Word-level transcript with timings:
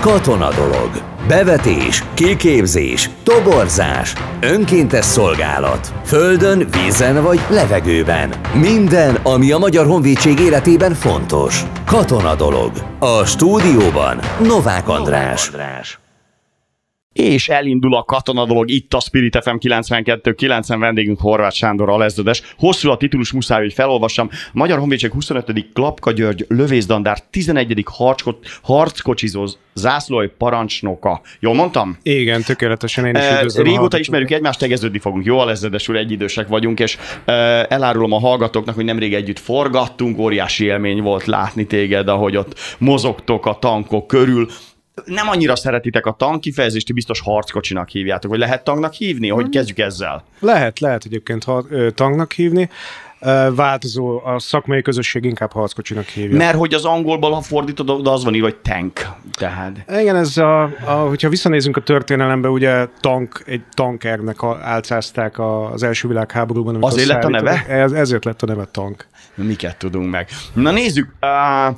Katona 0.00 0.50
dolog. 0.54 0.90
Bevetés, 1.28 2.04
kiképzés, 2.14 3.10
toborzás, 3.22 4.12
önkéntes 4.40 5.04
szolgálat. 5.04 5.92
Földön, 6.04 6.68
vízen 6.70 7.22
vagy 7.22 7.40
levegőben. 7.50 8.34
Minden, 8.54 9.14
ami 9.22 9.52
a 9.52 9.58
Magyar 9.58 9.86
Honvédség 9.86 10.38
életében 10.38 10.94
fontos. 10.94 11.64
Katona 11.86 12.34
dolog. 12.34 12.72
A 12.98 13.24
stúdióban 13.24 14.18
Novák 14.42 14.88
András. 14.88 15.50
És 17.18 17.48
elindul 17.48 17.94
a 17.94 18.02
katona 18.02 18.44
dolog 18.44 18.70
itt 18.70 18.94
a 18.94 19.00
Spirit 19.00 19.38
FM 19.42 19.56
92 19.56 20.32
90 20.32 20.80
vendégünk 20.80 21.20
Horváth 21.20 21.54
Sándor 21.54 21.88
alezredes. 21.88 22.42
Hosszú 22.58 22.90
a 22.90 22.96
titulus, 22.96 23.32
muszáj, 23.32 23.60
hogy 23.60 23.72
felolvassam. 23.72 24.30
Magyar 24.52 24.78
Honvédség 24.78 25.12
25. 25.12 25.66
Klapka 25.72 26.12
György 26.12 26.44
lövészlandár 26.48 27.18
11. 27.30 27.84
harckot, 27.84 28.46
harckocsizó 28.62 29.48
zászlói 29.74 30.26
parancsnoka. 30.26 31.20
Jól 31.40 31.54
mondtam? 31.54 31.98
Igen, 32.02 32.42
tökéletesen 32.42 33.06
én 33.06 33.14
is 33.14 33.20
a 33.20 33.38
Régóta 33.40 33.60
hallgatókat. 33.62 34.00
ismerjük 34.00 34.30
egymást, 34.30 34.58
tegeződni 34.58 34.98
fogunk. 34.98 35.24
Jó, 35.24 35.38
alezredesül 35.38 35.96
egyidősek 35.96 36.48
vagyunk, 36.48 36.80
és 36.80 36.98
eh, 37.24 37.62
elárulom 37.62 38.12
a 38.12 38.18
hallgatóknak, 38.18 38.74
hogy 38.74 38.84
nemrég 38.84 39.14
együtt 39.14 39.38
forgattunk, 39.38 40.18
óriási 40.18 40.64
élmény 40.64 41.02
volt 41.02 41.24
látni 41.24 41.66
téged, 41.66 42.08
ahogy 42.08 42.36
ott 42.36 42.58
mozogtok 42.78 43.46
a 43.46 43.58
tankok 43.60 44.06
körül. 44.06 44.48
Nem 45.04 45.28
annyira 45.28 45.56
szeretitek 45.56 46.06
a 46.06 46.12
tank 46.12 46.40
kifejezést, 46.40 46.86
ti 46.86 46.92
biztos 46.92 47.20
harckocsinak 47.20 47.88
hívjátok, 47.88 48.30
vagy 48.30 48.40
lehet 48.40 48.64
tanknak 48.64 48.92
hívni? 48.92 49.28
Hogy 49.28 49.48
kezdjük 49.48 49.78
ezzel? 49.78 50.24
Lehet, 50.40 50.78
lehet 50.78 51.04
egyébként 51.04 51.44
ha, 51.44 51.64
ö, 51.70 51.90
tangnak 51.90 52.32
hívni. 52.32 52.68
Ö, 53.20 53.48
Változó, 53.54 54.20
a 54.24 54.38
szakmai 54.38 54.82
közösség 54.82 55.24
inkább 55.24 55.52
harckocsinak 55.52 56.06
hívja. 56.06 56.36
Mert 56.36 56.56
hogy 56.56 56.74
az 56.74 56.84
angolból, 56.84 57.30
ha 57.32 57.40
fordítod, 57.40 57.90
oda 57.90 58.12
az 58.12 58.24
van 58.24 58.34
írva, 58.34 58.46
hogy 58.46 58.56
tank. 58.56 59.06
Tehát. 59.32 59.84
Igen, 60.00 60.16
ez 60.16 60.36
a, 60.36 60.62
a, 60.62 60.92
hogyha 60.92 61.28
visszanézünk 61.28 61.76
a 61.76 61.80
történelembe, 61.80 62.48
ugye 62.48 62.86
tank, 63.00 63.42
egy 63.46 63.62
tankernek 63.74 64.42
álcázták 64.62 65.38
az 65.72 65.82
első 65.82 66.08
világháborúban. 66.08 66.82
Azért 66.82 67.08
lett 67.08 67.24
a 67.24 67.28
neve? 67.28 67.66
Ez, 67.68 67.92
ezért 67.92 68.24
lett 68.24 68.42
a 68.42 68.46
neve 68.46 68.64
tank. 68.64 69.06
Miket 69.34 69.76
tudunk 69.76 70.10
meg? 70.10 70.28
Na 70.52 70.70
nézzük, 70.70 71.12
uh, 71.20 71.76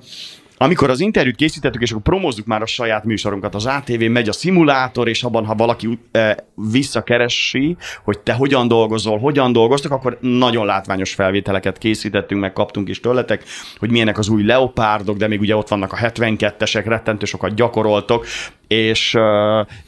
amikor 0.63 0.91
az 0.91 1.01
interjút 1.01 1.37
készítettük, 1.37 1.83
és 1.83 1.91
akkor 1.91 2.03
promózzuk 2.03 2.47
már 2.47 2.63
a 2.63 2.67
saját 2.67 3.05
műsorunkat, 3.05 3.55
az 3.55 3.67
ATV 3.67 4.03
megy 4.03 4.29
a 4.29 4.33
szimulátor, 4.33 5.09
és 5.09 5.23
abban, 5.23 5.45
ha 5.45 5.55
valaki 5.55 5.87
uh, 5.87 6.31
visszakeresi, 6.55 7.77
hogy 8.05 8.19
te 8.19 8.33
hogyan 8.33 8.69
dolgozol, 8.69 9.19
hogyan 9.19 9.53
dolgoztak, 9.53 9.93
akkor 9.93 10.19
nagyon 10.21 10.67
látványos 10.67 11.15
felvételeket 11.15 11.79
készítettünk, 11.79 12.41
meg 12.41 12.53
kaptunk 12.53 12.89
is 12.89 13.01
tőletek, 13.01 13.45
hogy 13.79 13.91
milyenek 13.91 14.19
az 14.19 14.29
új 14.29 14.43
leopárdok, 14.43 15.17
de 15.17 15.29
még 15.29 15.41
ugye 15.41 15.57
ott 15.57 15.69
vannak 15.69 15.93
a 15.93 15.97
72-esek, 15.97 16.83
rettentő 16.87 17.25
sokat 17.25 17.55
gyakoroltok, 17.55 18.27
és, 18.69 19.17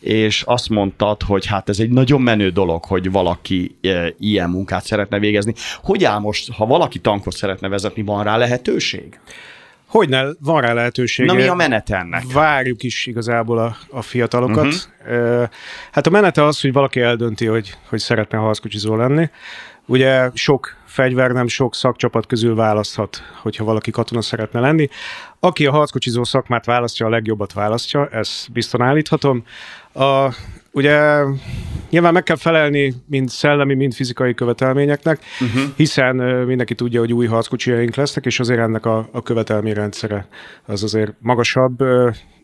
és 0.00 0.43
azt 0.43 0.69
mondtad, 0.69 1.23
hogy 1.23 1.47
hát 1.47 1.69
ez 1.69 1.78
egy 1.78 1.91
nagyon 1.91 2.20
menő 2.20 2.50
dolog, 2.50 2.84
hogy 2.84 3.11
valaki 3.11 3.77
ilyen 4.19 4.50
munkát 4.50 4.84
szeretne 4.84 5.19
végezni. 5.19 5.55
Hogy 5.83 6.05
áll 6.05 6.19
most, 6.19 6.53
ha 6.53 6.67
valaki 6.67 6.98
tankot 6.98 7.34
szeretne 7.34 7.69
vezetni, 7.69 8.03
van 8.03 8.25
rá 8.25 8.37
lehetőség? 8.37 9.19
Hogyne, 9.93 10.27
van 10.41 10.61
rá 10.61 10.73
lehetőség. 10.73 11.27
Na 11.27 11.33
mi 11.33 11.47
a 11.47 11.55
menet 11.55 11.91
ennek? 11.91 12.33
Várjuk 12.33 12.83
is 12.83 13.07
igazából 13.07 13.59
a, 13.59 13.77
a 13.91 14.03
fiatalokat. 14.03 14.89
Uh-huh. 15.05 15.49
Hát 15.93 16.07
a 16.07 16.11
menete 16.11 16.45
az, 16.45 16.61
hogy 16.61 16.73
valaki 16.73 17.01
eldönti, 17.01 17.47
hogy, 17.47 17.75
hogy 17.89 17.99
szeretne 17.99 18.39
harckocsizó 18.39 18.97
lenni. 18.97 19.31
Ugye 19.87 20.31
sok 20.34 20.77
fegyver, 20.87 21.31
nem 21.31 21.47
sok 21.49 21.75
szakcsapat 21.75 22.27
közül 22.27 22.55
választhat, 22.55 23.23
hogyha 23.43 23.65
valaki 23.65 23.91
katona 23.91 24.23
szeretne 24.23 24.61
lenni. 24.61 24.89
Aki 25.41 25.67
a 25.67 25.71
harckocsizó 25.71 26.25
szakmát 26.25 26.65
választja, 26.65 27.06
a 27.06 27.11
legjobbat 27.11 27.53
választja, 27.53 28.09
ezt 28.09 28.53
bizton 28.53 28.81
állíthatom. 28.81 29.45
A, 29.93 30.35
ugye 30.71 31.25
nyilván 31.91 32.12
meg 32.12 32.23
kell 32.23 32.37
felelni 32.37 32.95
mind 33.07 33.29
szellemi, 33.29 33.75
mind 33.75 33.95
fizikai 33.95 34.34
követelményeknek, 34.34 35.21
uh-huh. 35.41 35.62
hiszen 35.77 36.16
mindenki 36.47 36.75
tudja, 36.75 37.00
hogy 37.00 37.12
új 37.12 37.27
harckocsijaink 37.27 37.94
lesznek, 37.94 38.27
és 38.27 38.41
azért 38.41 38.61
ennek 38.61 38.87
a, 38.87 39.09
a 39.12 39.22
követelményrendszere 39.22 40.27
az 40.66 40.83
azért 40.83 41.12
magasabb. 41.19 41.84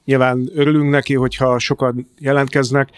Nyilván 0.05 0.49
örülünk 0.55 0.91
neki, 0.91 1.15
hogyha 1.15 1.59
sokan 1.59 2.09
jelentkeznek, 2.19 2.89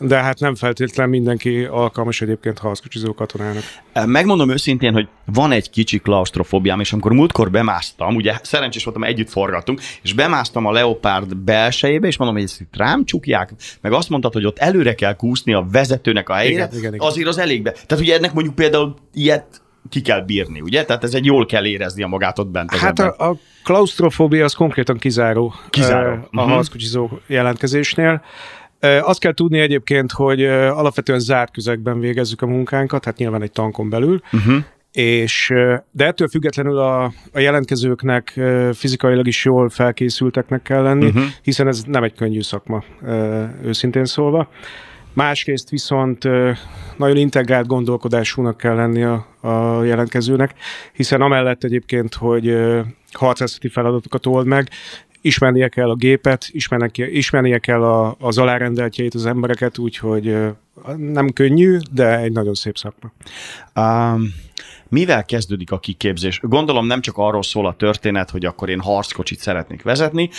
de 0.00 0.16
hát 0.16 0.40
nem 0.40 0.54
feltétlenül 0.54 1.12
mindenki 1.12 1.64
alkalmas 1.64 2.20
egyébként 2.20 2.58
harckocsizó 2.58 3.14
katonának. 3.14 3.62
Megmondom 4.06 4.50
őszintén, 4.50 4.92
hogy 4.92 5.08
van 5.24 5.52
egy 5.52 5.70
kicsi 5.70 5.98
klaustrofóbiám, 5.98 6.80
és 6.80 6.92
amikor 6.92 7.12
múltkor 7.12 7.50
bemásztam, 7.50 8.14
ugye 8.14 8.34
szerencsés 8.42 8.84
voltam, 8.84 9.04
együtt 9.04 9.30
forgattunk, 9.30 9.80
és 10.02 10.12
bemásztam 10.12 10.66
a 10.66 10.72
Leopard 10.72 11.36
belsejébe, 11.36 12.06
és 12.06 12.16
mondom, 12.16 12.36
hogy 12.36 12.44
ezt 12.46 12.60
itt 12.60 12.76
rám 12.76 13.04
csukják, 13.04 13.50
meg 13.80 13.92
azt 13.92 14.08
mondtad, 14.08 14.32
hogy 14.32 14.46
ott 14.46 14.58
előre 14.58 14.94
kell 14.94 15.14
kúszni 15.16 15.52
a 15.52 15.66
vezetőnek 15.72 16.28
a 16.28 16.34
helyére, 16.34 16.54
Igen, 16.64 16.78
igen, 16.78 16.94
igen. 16.94 17.06
azért 17.06 17.28
az 17.28 17.38
elégbe. 17.38 17.70
Tehát 17.70 18.04
ugye 18.04 18.16
ennek 18.16 18.32
mondjuk 18.32 18.54
például 18.54 18.94
ilyet 19.14 19.62
ki 19.88 20.00
kell 20.00 20.20
bírni, 20.20 20.60
ugye? 20.60 20.84
Tehát 20.84 21.04
ez 21.04 21.14
egy 21.14 21.24
jól 21.24 21.46
kell 21.46 21.64
érezni 21.66 22.02
a 22.02 22.06
magát 22.06 22.38
ott 22.38 22.48
bent. 22.48 22.74
Hát 22.74 22.98
a, 22.98 23.14
a 23.30 23.36
klaustrofóbia 23.64 24.44
az 24.44 24.52
konkrétan 24.52 24.96
kizáró, 24.98 25.54
Kizáró. 25.70 26.10
a 26.30 26.42
Mhm. 26.42 26.50
harckocsizó 26.50 27.10
jelentkezésnél. 27.26 28.22
Azt 28.80 29.20
kell 29.20 29.34
tudni 29.34 29.58
egyébként, 29.58 30.12
hogy 30.12 30.44
alapvetően 30.44 31.18
zárt 31.18 31.52
közegben 31.52 32.00
végezzük 32.00 32.42
a 32.42 32.46
munkánkat, 32.46 33.04
hát 33.04 33.16
nyilván 33.16 33.42
egy 33.42 33.52
tankon 33.52 33.88
belül, 33.88 34.20
Uh-huh. 34.32 34.64
és 34.92 35.52
de 35.90 36.06
ettől 36.06 36.28
függetlenül 36.28 36.78
a, 36.78 37.12
a 37.32 37.38
jelentkezőknek 37.38 38.40
fizikailag 38.72 39.26
is 39.26 39.44
jól 39.44 39.68
felkészülteknek 39.68 40.62
kell 40.62 40.82
lenni, 40.82 41.06
uh-huh. 41.06 41.22
hiszen 41.42 41.68
ez 41.68 41.82
nem 41.86 42.02
egy 42.02 42.14
könnyű 42.14 42.42
szakma, 42.42 42.84
őszintén 43.64 44.04
szólva. 44.04 44.48
Másrészt 45.12 45.70
viszont 45.70 46.24
nagyon 46.96 47.16
integrált 47.16 47.66
gondolkodásúnak 47.66 48.56
kell 48.56 48.74
lenni 48.74 49.02
a, 49.02 49.26
a 49.40 49.84
jelentkezőnek, 49.84 50.54
hiszen 50.92 51.20
amellett 51.20 51.64
egyébként, 51.64 52.14
hogy 52.14 52.56
harcászati 53.12 53.68
feladatokat 53.68 54.26
old 54.26 54.46
meg, 54.46 54.68
ismernie 55.20 55.68
kell 55.68 55.90
a 55.90 55.94
gépet, 55.94 56.48
ismernie, 57.10 57.58
kell 57.58 57.82
a, 57.82 58.16
az 58.18 58.38
alárendeltjeit 58.38 59.14
az 59.14 59.26
embereket, 59.26 59.78
úgyhogy 59.78 60.36
nem 60.96 61.30
könnyű, 61.32 61.76
de 61.92 62.18
egy 62.18 62.32
nagyon 62.32 62.54
szép 62.54 62.76
szakma. 62.76 63.12
Um, 63.74 64.34
mivel 64.88 65.24
kezdődik 65.24 65.72
a 65.72 65.78
kiképzés? 65.78 66.40
Gondolom 66.42 66.86
nem 66.86 67.00
csak 67.00 67.16
arról 67.16 67.42
szól 67.42 67.66
a 67.66 67.74
történet, 67.74 68.30
hogy 68.30 68.44
akkor 68.44 68.68
én 68.68 68.80
harckocsit 68.80 69.38
szeretnék 69.38 69.82
vezetni. 69.82 70.30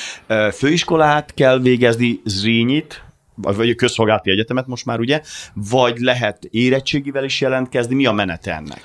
Főiskolát 0.53 1.33
kell 1.33 1.59
végezni, 1.59 2.19
zrínit, 2.25 3.03
vagy 3.35 3.55
vagy 3.55 3.69
a 3.69 3.75
közszolgálati 3.75 4.31
egyetemet 4.31 4.67
most 4.67 4.85
már 4.85 4.99
ugye, 4.99 5.21
vagy 5.53 5.97
lehet 5.97 6.43
érettségivel 6.43 7.23
is 7.23 7.41
jelentkezni, 7.41 7.95
mi 7.95 8.05
a 8.05 8.11
menete 8.11 8.55
ennek? 8.55 8.81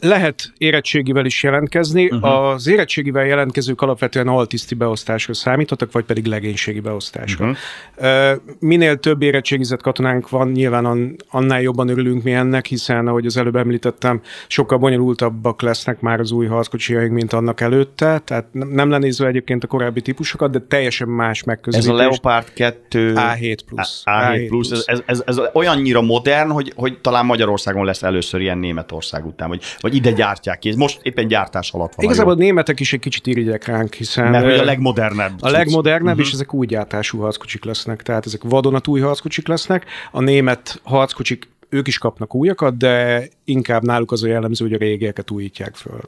Lehet 0.00 0.52
érettségivel 0.58 1.24
is 1.24 1.42
jelentkezni. 1.42 2.04
Uh-huh. 2.04 2.50
Az 2.50 2.66
érettségivel 2.66 3.24
jelentkezők 3.24 3.80
alapvetően 3.80 4.28
altiszti 4.28 4.74
beosztásra 4.74 5.34
számíthatok, 5.34 5.92
vagy 5.92 6.04
pedig 6.04 6.26
legénységi 6.26 6.80
beosztásra. 6.80 7.54
Uh-huh. 7.96 8.36
Minél 8.58 8.96
több 8.96 9.22
érettségizett 9.22 9.82
katonánk 9.82 10.28
van, 10.28 10.50
nyilván 10.50 10.84
an- 10.84 11.24
annál 11.30 11.60
jobban 11.60 11.88
örülünk 11.88 12.22
mi 12.22 12.32
ennek, 12.32 12.66
hiszen, 12.66 13.06
ahogy 13.06 13.26
az 13.26 13.36
előbb 13.36 13.56
említettem, 13.56 14.20
sokkal 14.46 14.78
bonyolultabbak 14.78 15.62
lesznek 15.62 16.00
már 16.00 16.20
az 16.20 16.30
új 16.30 16.46
harckocsijaink, 16.46 17.12
mint 17.12 17.32
annak 17.32 17.60
előtte. 17.60 18.18
Tehát 18.18 18.46
nem- 18.52 18.88
lenézve 18.90 19.26
egyébként 19.26 19.64
a 19.64 19.66
korábbi 19.66 20.00
típusokat, 20.00 20.50
de 20.50 20.58
teljesen 20.68 21.08
más 21.08 21.38
Ez 21.40 21.46
megközelítés. 21.46 21.92
a 21.92 21.96
Leopard 21.96 22.52
2... 22.52 23.12
A7 23.16 23.56
plusz. 23.66 24.02
A7 24.04 24.44
plusz, 24.48 24.70
ez, 24.70 24.84
ez, 24.86 25.02
ez, 25.06 25.22
ez 25.26 25.38
olyannyira 25.52 26.00
modern, 26.00 26.50
hogy, 26.50 26.72
hogy 26.76 26.98
talán 26.98 27.26
Magyarországon 27.26 27.84
lesz 27.84 28.02
először 28.02 28.40
ilyen 28.40 28.58
Németország 28.58 29.26
után, 29.26 29.48
vagy, 29.50 29.62
vagy 29.80 29.94
ide 29.94 30.12
gyártják 30.12 30.58
ki. 30.58 30.68
Ez 30.68 30.74
most 30.74 31.00
éppen 31.02 31.28
gyártás 31.28 31.70
alatt 31.72 31.94
van. 31.94 32.04
Igazából 32.04 32.32
a 32.32 32.36
németek 32.36 32.80
is 32.80 32.92
egy 32.92 33.00
kicsit 33.00 33.26
irigyek 33.26 33.66
ránk, 33.66 33.94
hiszen... 33.94 34.30
mert 34.30 34.44
hogy 34.44 34.58
a 34.58 34.64
legmodernebb. 34.64 35.32
A 35.40 35.50
legmodernebb, 35.50 36.14
uh-huh. 36.14 36.26
és 36.26 36.32
ezek 36.32 36.54
új 36.54 36.66
gyártású 36.66 37.18
harckocsik 37.18 37.64
lesznek, 37.64 38.02
tehát 38.02 38.26
ezek 38.26 38.40
vadonatúj 38.42 39.00
harckocsik 39.00 39.48
lesznek. 39.48 39.84
A 40.10 40.20
német 40.20 40.80
harckocsik, 40.82 41.48
ők 41.70 41.86
is 41.86 41.98
kapnak 41.98 42.34
újakat, 42.34 42.76
de 42.76 43.28
inkább 43.44 43.82
náluk 43.82 44.12
az 44.12 44.22
a 44.22 44.26
jellemző, 44.26 44.64
hogy 44.64 44.74
a 44.74 44.78
régieket 44.78 45.30
újítják 45.30 45.74
föl. 45.74 46.00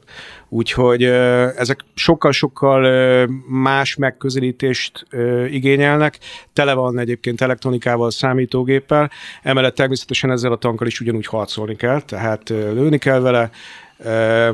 Úgyhogy 0.48 1.02
ezek 1.56 1.80
sokkal-sokkal 1.94 3.26
más 3.48 3.96
megközelítést 3.96 5.06
igényelnek. 5.50 6.18
Tele 6.52 6.74
van 6.74 6.98
egyébként 6.98 7.40
elektronikával, 7.40 8.10
számítógéppel, 8.10 9.10
emellett 9.42 9.74
természetesen 9.74 10.30
ezzel 10.30 10.52
a 10.52 10.56
tankkal 10.56 10.86
is 10.86 11.00
ugyanúgy 11.00 11.26
harcolni 11.26 11.76
kell, 11.76 12.00
tehát 12.00 12.48
lőni 12.48 12.98
kell 12.98 13.20
vele, 13.20 13.50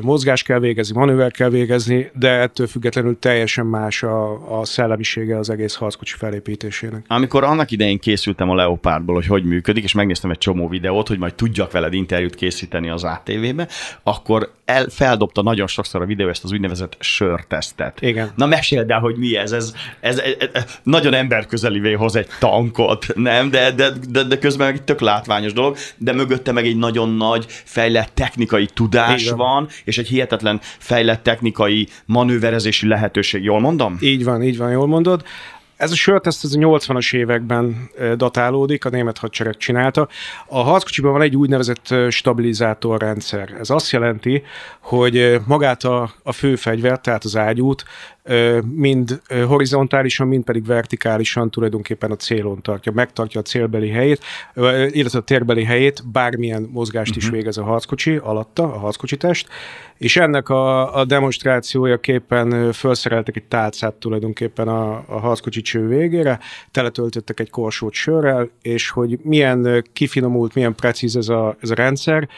mozgás 0.01 0.43
kell 0.43 0.59
végezni, 0.59 0.97
manőver 0.97 1.31
kell 1.31 1.49
végezni, 1.49 2.11
de 2.19 2.29
ettől 2.29 2.67
függetlenül 2.67 3.19
teljesen 3.19 3.65
más 3.65 4.03
a, 4.03 4.59
a 4.59 4.65
szellemisége 4.65 5.37
az 5.37 5.49
egész 5.49 5.75
harckocsi 5.75 6.15
felépítésének. 6.17 7.05
Amikor 7.07 7.43
annak 7.43 7.71
idején 7.71 7.99
készültem 7.99 8.49
a 8.49 8.55
Leopardból, 8.55 9.15
hogy 9.15 9.25
hogy 9.25 9.43
működik, 9.43 9.83
és 9.83 9.93
megnéztem 9.93 10.31
egy 10.31 10.37
csomó 10.37 10.67
videót, 10.67 11.07
hogy 11.07 11.19
majd 11.19 11.33
tudjak 11.33 11.71
veled 11.71 11.93
interjút 11.93 12.35
készíteni 12.35 12.89
az 12.89 13.03
ATV-be, 13.03 13.67
akkor 14.03 14.51
el, 14.69 14.85
feldobta 14.89 15.41
nagyon 15.41 15.67
sokszor 15.67 16.01
a 16.01 16.05
videó 16.05 16.29
ezt 16.29 16.43
az 16.43 16.51
úgynevezett 16.51 16.95
sörtesztet. 16.99 18.01
Igen. 18.01 18.31
Na 18.35 18.45
meséld 18.45 18.91
el, 18.91 18.99
hogy 18.99 19.15
mi 19.15 19.35
ez. 19.35 19.51
Ez, 19.51 19.73
ez, 19.99 20.17
ez, 20.19 20.49
ez 20.53 20.79
nagyon 20.83 21.13
emberközelivé 21.13 21.93
hoz 21.93 22.15
egy 22.15 22.27
tankot, 22.39 23.05
nem? 23.15 23.49
De, 23.49 23.71
de, 23.71 23.89
de, 24.09 24.23
de 24.23 24.37
közben 24.37 24.67
meg 24.67 24.75
egy 24.75 24.83
tök 24.83 24.99
látványos 24.99 25.53
dolog, 25.53 25.77
de 25.97 26.13
mögötte 26.13 26.51
meg 26.51 26.65
egy 26.65 26.77
nagyon 26.77 27.09
nagy 27.09 27.45
fejlett 27.47 28.11
technikai 28.13 28.65
tudás 28.65 29.23
Igen. 29.23 29.37
van, 29.37 29.67
és 29.83 29.97
egy 29.97 30.07
hihetetlen 30.07 30.59
fejlett 30.61 31.23
technikai 31.23 31.87
manőverezési 32.05 32.87
lehetőség. 32.87 33.43
Jól 33.43 33.59
mondom? 33.59 33.97
Így 33.99 34.23
van, 34.23 34.43
így 34.43 34.57
van, 34.57 34.71
jól 34.71 34.87
mondod. 34.87 35.23
Ez 35.79 35.91
a 35.91 35.95
sörteszt 35.95 36.43
ez 36.43 36.53
a 36.53 36.57
80-as 36.57 37.15
években 37.15 37.89
datálódik, 38.15 38.85
a 38.85 38.89
német 38.89 39.17
hadsereg 39.17 39.57
csinálta. 39.57 40.07
A 40.47 40.61
harckocsiban 40.61 41.11
van 41.11 41.21
egy 41.21 41.35
úgynevezett 41.35 41.93
stabilizátorrendszer. 42.09 43.55
Ez 43.59 43.69
azt 43.69 43.91
jelenti, 43.91 44.43
hogy 44.79 45.39
magát 45.45 45.83
a, 45.83 46.13
a 46.23 46.31
főfegyvert, 46.31 47.01
tehát 47.01 47.23
az 47.23 47.37
ágyút, 47.37 47.85
mind 48.73 49.21
horizontálisan, 49.47 50.27
mind 50.27 50.43
pedig 50.43 50.65
vertikálisan 50.65 51.51
tulajdonképpen 51.51 52.11
a 52.11 52.15
célon 52.15 52.61
tartja, 52.61 52.91
megtartja 52.91 53.39
a 53.39 53.43
célbeli 53.43 53.89
helyét, 53.89 54.23
illetve 54.89 55.19
a 55.19 55.21
térbeli 55.21 55.63
helyét, 55.63 56.11
bármilyen 56.11 56.69
mozgást 56.71 57.15
is 57.15 57.29
végez 57.29 57.57
a 57.57 57.63
harckocsi 57.63 58.15
alatta, 58.15 58.63
a 58.63 58.77
harckocsi 58.77 59.17
test, 59.17 59.47
és 59.97 60.17
ennek 60.17 60.49
a, 60.49 60.95
a 60.97 61.05
demonstrációjaképpen 61.05 62.71
felszereltek 62.71 63.35
egy 63.35 63.43
tálcát 63.43 63.93
tulajdonképpen 63.93 64.67
a, 64.67 65.03
a 65.07 65.19
harckocsi 65.19 65.61
cső 65.61 65.87
végére, 65.87 66.39
teletöltöttek 66.71 67.39
egy 67.39 67.49
korsót 67.49 67.93
sörrel, 67.93 68.49
és 68.61 68.89
hogy 68.89 69.19
milyen 69.21 69.85
kifinomult, 69.93 70.53
milyen 70.53 70.75
precíz 70.75 71.15
ez 71.15 71.29
a, 71.29 71.57
ez 71.59 71.69
a 71.69 71.75
rendszer, 71.75 72.29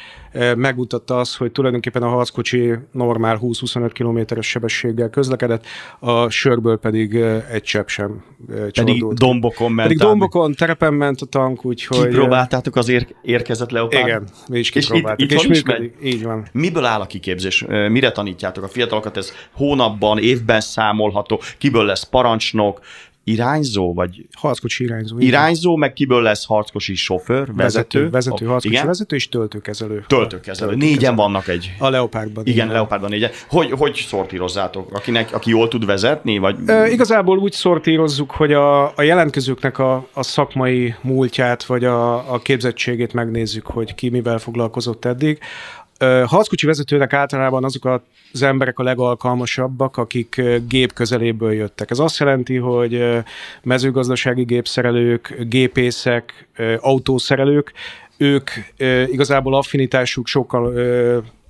megmutatta 0.56 1.20
azt, 1.20 1.38
hogy 1.38 1.52
tulajdonképpen 1.52 2.04
a 2.04 2.08
harckocsi 2.08 2.74
normál 2.92 3.40
20-25 3.42 3.90
kilométeres 3.94 4.50
sebességgel 4.50 5.10
közlekedett, 5.10 5.66
a 6.00 6.30
sörből 6.30 6.78
pedig 6.78 7.16
egy 7.52 7.64
csepp 7.64 7.88
sem 7.88 8.24
ö, 8.50 8.68
Pedig 8.72 9.04
dombokon 9.14 9.72
ment. 9.72 9.88
pedig 9.88 10.04
dombokon, 10.04 10.54
terepen 10.54 10.94
ment 10.94 11.22
a 11.22 11.26
tank, 11.26 11.66
úgyhogy... 11.66 12.08
Kipróbáltátok 12.08 12.76
az 12.76 12.90
ér- 12.90 13.16
érkezett 13.22 13.70
leopárd? 13.72 14.08
Igen, 14.08 14.28
mi 14.50 14.60
is 14.60 14.70
És 14.70 14.76
itt- 14.76 14.82
kipróbáltuk. 14.92 15.32
itthon 15.32 15.52
is 15.52 15.58
működik. 15.64 15.96
Így 16.04 16.24
van. 16.24 16.48
Miből 16.52 16.86
áll 16.86 17.02
a 17.02 17.06
kiképzés? 17.08 17.66
Mire 17.68 18.12
tanítjátok 18.12 18.64
a 18.64 18.68
fiatalokat? 18.68 19.18
Ez 19.18 19.32
hónapban, 19.52 20.20
évben 20.20 20.62
számolható? 20.62 21.42
Kiből 21.58 21.86
lesz 21.86 22.04
parancsnok? 22.04 22.80
Irányzó? 23.24 23.94
Vagy 23.94 24.28
Harckocsi 24.38 24.84
irányzó. 24.84 25.16
van. 25.16 25.24
irányzó, 25.24 25.76
meg 25.76 25.94
kiből 25.94 26.22
lesz 26.22 26.46
harckosi 26.46 26.96
sofőr, 26.96 27.54
vezető? 27.54 27.56
vezető, 27.56 28.10
vezető 28.10 28.46
harckocsi 28.46 28.74
Igen? 28.74 28.86
vezető 28.86 29.16
és 29.16 29.30
töltőkezelő. 29.30 30.04
Töltőkezelő. 30.08 30.76
Négyen 30.76 31.16
vannak 31.16 31.48
egy... 31.48 31.76
A 31.80 31.90
Leopardban. 31.90 32.46
Igen, 32.46 32.68
így. 32.68 32.74
Leopardban 32.74 33.10
négyen. 33.10 33.32
Hogy, 33.50 33.72
hogy 33.72 34.06
szortírozzátok? 34.08 34.94
Akinek, 34.94 35.34
aki 35.34 35.50
jól 35.50 35.68
tud 35.68 35.86
vezetni? 35.86 36.38
Vagy... 36.38 36.56
Ö, 36.66 36.86
igazából 36.86 37.38
úgy 37.38 37.52
szortírozzuk, 37.52 38.32
hogy 38.32 38.54
a, 38.54 38.86
a 38.86 39.02
jelentkezőknek 39.02 39.80
a, 39.80 40.08
a 40.14 40.24
szakmai 40.24 40.96
múltját, 41.02 41.64
vagy 41.64 41.84
a, 41.84 42.34
a 42.34 42.40
képzettségét 42.40 43.14
megnézzük, 43.14 43.66
hogy 43.66 43.96
ki 43.96 44.10
mivel 44.10 44.38
foglalkozott 44.38 45.06
eddig. 45.06 45.40
Harckocsi 46.26 46.66
vezetőnek 46.66 47.14
általában 47.14 47.64
azok 47.64 48.02
az 48.34 48.42
emberek 48.42 48.80
a 48.80 48.84
legalkalmasabbak, 48.84 49.98
akik 49.98 50.42
gép 50.68 50.94
közeléből 50.94 51.54
jöttek. 51.54 51.92
Ez 51.92 52.00
azt 52.00 52.20
jelenti, 52.20 52.56
hogy 52.56 53.04
mezőgazdasági 53.64 54.44
gépszerelők, 54.44 55.36
gépészek, 55.40 56.48
autószerelők, 56.80 57.72
ők 58.18 58.50
igazából 59.06 59.56
affinitásuk 59.56 60.28
sokkal 60.28 60.74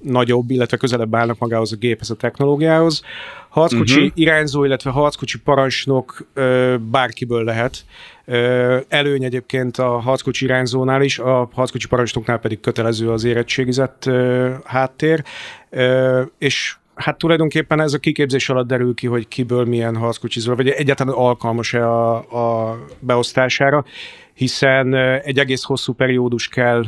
nagyobb, 0.04 0.50
illetve 0.50 0.78
közelebb 0.78 1.16
állnak 1.16 1.40
magához 1.40 1.72
a 1.72 1.76
géphez, 1.76 2.10
a 2.10 2.16
technológiához. 2.16 3.02
Harckocsi 3.50 4.00
uh-huh. 4.00 4.12
irányzó, 4.14 4.64
illetve 4.64 4.90
harckocsi 4.90 5.40
parancsnok 5.40 6.28
ö, 6.34 6.76
bárkiből 6.92 7.44
lehet. 7.44 7.86
Ö, 8.26 8.78
előny 8.88 9.24
egyébként 9.24 9.78
a 9.78 10.00
harckocsi 10.00 10.46
irányzónál 10.46 11.02
is, 11.02 11.20
a 11.20 11.50
harckocsi 11.54 11.88
parancsnoknál 11.88 12.40
pedig 12.40 12.60
kötelező 12.60 13.12
az 13.12 13.24
érettségizett 13.24 14.06
ö, 14.06 14.52
háttér, 14.66 15.24
ö, 15.70 16.22
és 16.38 16.76
hát 16.96 17.18
tulajdonképpen 17.18 17.80
ez 17.80 17.94
a 17.94 17.98
kiképzés 17.98 18.50
alatt 18.50 18.68
derül 18.68 18.94
ki, 18.94 19.08
hogy 19.08 19.28
kiből 19.28 19.66
milyen 19.66 19.96
harckocsizol, 19.96 20.56
vagy 20.56 20.68
egyáltalán 20.68 21.14
alkalmas-e 21.14 21.90
a, 21.90 22.16
a 22.16 22.78
beosztására, 23.00 23.86
hiszen 24.34 24.94
egy 25.24 25.40
egész 25.40 25.64
hosszú 25.64 25.94
periódus 25.94 26.48
kell 26.48 26.84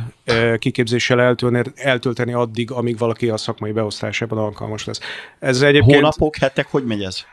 kiképzéssel 0.58 1.20
eltölteni, 1.20 1.72
eltölteni 1.74 2.32
addig, 2.32 2.70
amíg 2.70 2.98
valaki 2.98 3.28
a 3.28 3.36
szakmai 3.36 3.72
beosztásában 3.72 4.38
alkalmas 4.38 4.84
lesz. 4.84 5.00
Ez 5.38 5.62
egyébként... 5.62 5.94
Hónapok, 5.94 6.36
hetek, 6.36 6.66
hogy 6.70 6.84
megy 6.84 7.02
ez? 7.02 7.24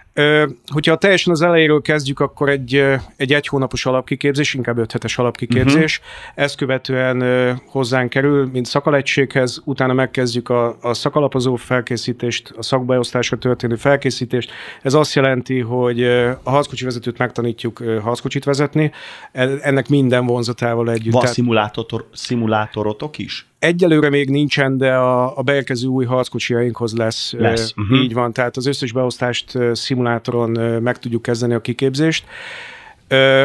Hogyha 0.68 0.96
teljesen 0.96 1.34
az 1.34 1.42
elejéről 1.42 1.82
kezdjük, 1.82 2.20
akkor 2.20 2.50
egy, 2.50 2.86
egy 3.16 3.34
egy 3.34 3.48
hónapos 3.48 3.86
alapkiképzés, 3.86 4.54
inkább 4.54 4.78
öt 4.78 4.92
hetes 4.92 5.18
alapkiképzés. 5.18 6.00
Uh-huh. 6.00 6.44
Ezt 6.44 6.56
követően 6.56 7.22
hozzánk 7.66 8.10
kerül, 8.10 8.50
mint 8.52 8.66
szakalettséghez, 8.66 9.62
utána 9.66 9.94
megkezdjük 9.94 10.50
a, 10.50 10.78
a 10.82 10.94
szakalapozó 10.94 11.56
felkészítést, 11.56 12.54
a 12.58 12.62
szakbeosztásra 12.64 13.38
történő 13.38 13.76
felkészítést. 13.76 14.52
Ez 14.82 14.94
azt 14.94 15.14
jelenti, 15.14 15.60
hogy 15.60 16.04
a 16.44 16.50
harckocsi 16.50 16.86
vezetőt 16.86 17.18
megtanítjuk 17.18 17.84
harckocsit 18.02 18.44
vezetni, 18.44 18.92
E- 19.32 19.58
ennek 19.62 19.88
minden 20.02 20.26
vonzatával 20.26 20.92
együtt. 20.92 21.12
Van 21.12 21.22
Tehát 21.22 21.36
szimulátor, 21.36 22.08
szimulátorotok 22.14 23.18
is? 23.18 23.46
Egyelőre 23.60 24.10
még 24.10 24.30
nincsen, 24.30 24.78
de 24.78 24.94
a, 24.94 25.38
a 25.38 25.42
beérkező 25.42 25.88
új 25.88 26.06
harckocsiainkhoz 26.06 26.94
lesz. 26.94 27.34
Lesz, 27.38 27.74
mhm. 27.76 27.94
Így 27.94 28.14
van, 28.14 28.34
tehát 28.34 28.58
az 28.58 28.66
összes 28.66 28.92
beosztást 28.92 29.58
szimulátoron 29.74 30.50
meg 30.82 31.00
tudjuk 31.00 31.22
kezdeni 31.22 31.54
a 31.54 31.62
kiképzést. 31.62 32.26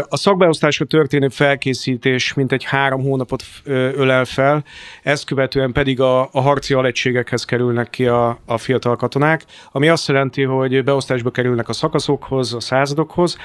A 0.09 0.17
szakbeosztásra 0.17 0.85
történő 0.85 1.29
felkészítés 1.29 2.35
mintegy 2.35 2.65
három 2.65 3.03
hónapot 3.03 3.45
ölel 3.65 4.25
fel, 4.25 4.65
ezt 5.03 5.25
követően 5.25 5.73
pedig 5.73 6.01
a, 6.01 6.29
a 6.33 6.41
harci 6.41 6.75
alegységekhez 6.75 7.45
kerülnek 7.45 7.91
ki 7.91 8.07
a, 8.07 8.39
a 8.45 8.59
fiatal 8.59 8.97
katonák, 8.97 9.45
ami 9.73 9.89
azt 9.89 10.09
jelenti, 10.09 10.43
hogy 10.43 10.85
beosztásba 10.85 11.31
kerülnek 11.31 11.69
a 11.69 11.73
szakaszokhoz, 11.73 12.55
a 12.55 12.61
századokhoz, 12.61 13.37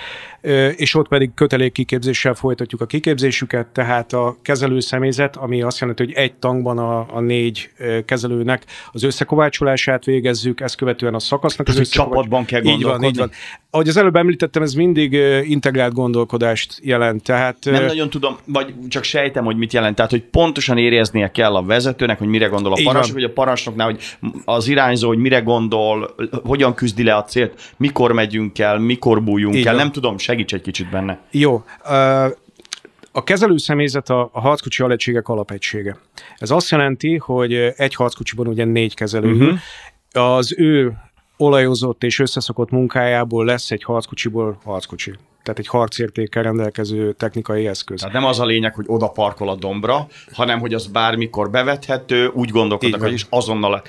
és 0.76 0.96
ott 0.96 1.08
pedig 1.08 1.34
kötelékkiképzéssel 1.34 2.34
folytatjuk 2.34 2.82
a 2.82 2.86
kiképzésüket, 2.86 3.68
tehát 3.68 4.14
a 4.14 4.38
kezelő 4.42 4.80
személyzet, 4.80 5.36
ami 5.36 5.62
azt 5.62 5.80
jelenti, 5.80 6.04
hogy 6.04 6.14
egy 6.14 6.34
tankban 6.34 6.78
a, 6.78 7.16
a 7.16 7.20
négy 7.20 7.70
kezelőnek 8.06 8.64
az 8.92 9.04
összekovácsolását 9.04 10.06
végezzük, 10.06 10.62
ezt 10.62 10.76
követően 10.76 11.14
a 11.14 11.20
szakasznak 11.20 11.66
Tehát, 11.66 11.82
hogy 11.82 11.90
csapatban 11.90 12.46
kell 12.46 12.60
Így 12.60 12.66
van, 12.66 12.76
így 12.76 12.82
gondolkodni? 12.82 13.20
van. 13.20 13.32
Ahogy 13.74 13.88
az 13.88 13.98
előbb 13.98 14.16
említettem, 14.16 14.62
ez 14.62 14.74
mindig 14.74 15.14
integrált 15.44 15.94
gondolkodást 15.94 16.80
jelent. 16.84 17.24
Tehát, 17.24 17.58
Nem 17.64 17.86
nagyon 17.86 18.10
tudom, 18.10 18.38
vagy 18.46 18.74
csak 18.88 19.04
sejtem, 19.04 19.44
hogy 19.44 19.58
mit 19.58 19.74
jelent. 19.74 19.96
Tehát, 19.96 20.12
hogy 20.12 20.24
pontosan 20.24 20.78
éreznie 20.78 21.32
kell 21.32 21.56
a 21.56 21.64
vezetőnek, 21.64 22.18
hogy 22.18 22.28
mire 22.28 22.48
gondol 22.48 22.74
a 22.74 22.80
parancsnok, 22.84 23.16
vagy 23.16 23.24
a 23.24 23.32
parancsnoknál, 23.32 23.86
hogy 23.86 24.18
az 24.46 24.68
irányzó, 24.68 25.08
hogy 25.08 25.18
mire 25.18 25.40
gondol, 25.40 26.16
hogyan 26.44 26.74
küzdi 26.74 27.04
le 27.04 27.16
a 27.16 27.24
célt, 27.24 27.74
mikor 27.78 28.12
megyünk 28.12 28.60
el, 28.60 28.80
mikor 28.80 29.24
bújjunk 29.24 29.56
Így 29.56 29.66
el. 29.66 29.74
van. 29.74 29.82
Nem 29.82 29.92
tudom, 29.92 30.18
segíts 30.18 30.54
egy 30.54 30.62
kicsit 30.62 30.90
benne. 30.90 31.20
Jó. 31.32 31.64
A 33.12 33.24
kezelő 33.24 33.58
személyzet 33.58 34.10
a, 34.10 34.30
a 34.34 34.40
harckocsi 34.40 34.84
alegységek 34.84 35.28
alapegysége. 35.28 35.98
Ez 36.38 36.52
azt 36.52 36.70
jelenti, 36.70 37.18
hogy 37.18 37.54
egy 37.54 37.96
harckocsiban 37.96 38.48
ugye 38.48 38.66
négy 38.66 38.96
kezelő. 38.96 39.34
Mhm. 39.34 39.44
Uh-huh. 39.44 39.60
Az 40.34 40.56
ő 40.58 40.94
olajozott 41.42 42.04
és 42.04 42.20
összeszokott 42.20 42.70
munkájából 42.70 43.46
lesz 43.46 43.72
egy 43.72 43.84
harckocsiból 43.84 44.58
harckocsi. 44.64 45.14
Tehát 45.44 45.60
egy 45.60 45.68
harcértékkel 45.68 46.44
rendelkező 46.44 47.14
technikai 47.14 47.68
eszköz. 47.68 48.00
Tehát 48.00 48.16
nem 48.16 48.26
az 48.26 48.40
a 48.40 48.46
lényeg, 48.46 48.76
hogy 48.76 48.86
oda 48.88 49.08
parkol 49.08 49.50
a 49.50 49.56
dombra, 49.56 50.08
hanem 50.32 50.60
hogy 50.60 50.74
az 50.74 50.88
bármikor 50.88 51.50
bevethető, 51.50 52.28
úgy 52.28 52.50
gondolkodnak, 52.50 53.02
hogy 53.02 53.14
is 53.14 53.26
azonnal 53.30 53.82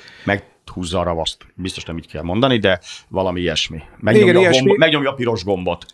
meghúzza 0.73 0.99
a 0.99 1.03
ravaszt. 1.03 1.37
Biztos 1.55 1.83
nem 1.83 1.97
így 1.97 2.07
kell 2.07 2.21
mondani, 2.21 2.57
de 2.57 2.79
valami 3.07 3.39
ilyesmi. 3.39 3.81
Megnyomja, 3.99 4.29
Igen, 4.29 4.35
a, 4.35 4.39
ilyesmi. 4.39 4.59
gombot, 4.59 4.77
megnyomja 4.77 5.09
a 5.09 5.13
piros 5.13 5.43
gombot. 5.43 5.85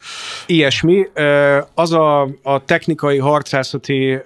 Ilyesmi. 0.46 1.08
Az 1.74 1.92
a, 1.94 2.22
a 2.44 2.64
technikai 2.66 3.18
harcászati 3.18 4.18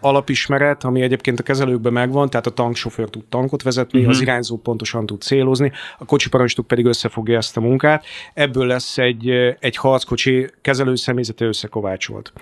alapismeret, 0.00 0.84
ami 0.84 1.02
egyébként 1.02 1.40
a 1.40 1.42
kezelőkben 1.42 1.92
megvan, 1.92 2.30
tehát 2.30 2.46
a 2.46 2.50
tanksofőr 2.50 3.08
tud 3.08 3.24
tankot 3.24 3.62
vezetni, 3.62 3.98
uh-huh. 3.98 4.14
az 4.14 4.20
irányzó 4.20 4.56
pontosan 4.56 5.06
tud 5.06 5.22
célozni, 5.22 5.72
a 5.98 6.04
kocsi 6.04 6.28
parancsnok 6.28 6.66
pedig 6.66 6.84
összefogja 6.84 7.36
ezt 7.36 7.56
a 7.56 7.60
munkát. 7.60 8.04
Ebből 8.34 8.66
lesz 8.66 8.98
egy, 8.98 9.30
egy 9.60 9.76
harckocsi 9.76 10.50
kezelő 10.60 10.94
személyzete 10.94 11.44
összekovácsolt. 11.44 12.32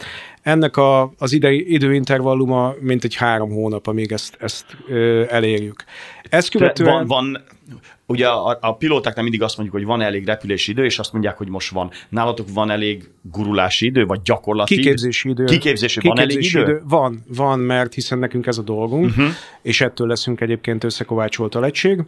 Ennek 0.43 0.77
a, 0.77 1.13
az 1.19 1.33
idei 1.33 1.73
időintervalluma 1.73 2.75
mint 2.81 3.05
egy 3.05 3.15
három 3.15 3.51
hónap, 3.51 3.87
amíg 3.87 4.13
ezt, 4.13 4.37
ezt 4.41 4.65
ö, 4.89 5.25
elérjük. 5.29 5.85
Ezt 6.29 6.53
De 6.53 6.59
követően... 6.59 7.07
Van, 7.07 7.07
van 7.07 7.43
ugye 8.11 8.29
a, 8.29 8.59
a 8.61 8.77
pilótáknál 8.77 9.23
mindig 9.23 9.43
azt 9.43 9.57
mondjuk, 9.57 9.79
hogy 9.79 9.87
van 9.87 10.01
elég 10.01 10.27
repülési 10.27 10.71
idő, 10.71 10.85
és 10.85 10.99
azt 10.99 11.13
mondják, 11.13 11.37
hogy 11.37 11.49
most 11.49 11.71
van. 11.71 11.91
Nálatok 12.09 12.47
van 12.53 12.71
elég 12.71 13.11
gurulási 13.23 13.87
idő, 13.87 14.05
vagy 14.05 14.21
gyakorlati 14.23 14.75
Kiképzési 14.75 15.29
idő. 15.29 15.45
Kiképzési, 15.45 16.01
van 16.03 16.19
elég 16.19 16.29
Kiképzési 16.29 16.59
idő? 16.59 16.83
Van, 16.89 17.25
van, 17.35 17.59
mert 17.59 17.95
hiszen 17.95 18.19
nekünk 18.19 18.47
ez 18.47 18.59
a 18.59 18.63
dolgunk, 18.63 19.05
uh-huh. 19.05 19.27
és 19.63 19.81
ettől 19.81 20.07
leszünk 20.07 20.41
egyébként 20.41 20.85
összekovácsolt 20.85 21.55
a 21.55 21.61
legység. 21.61 22.05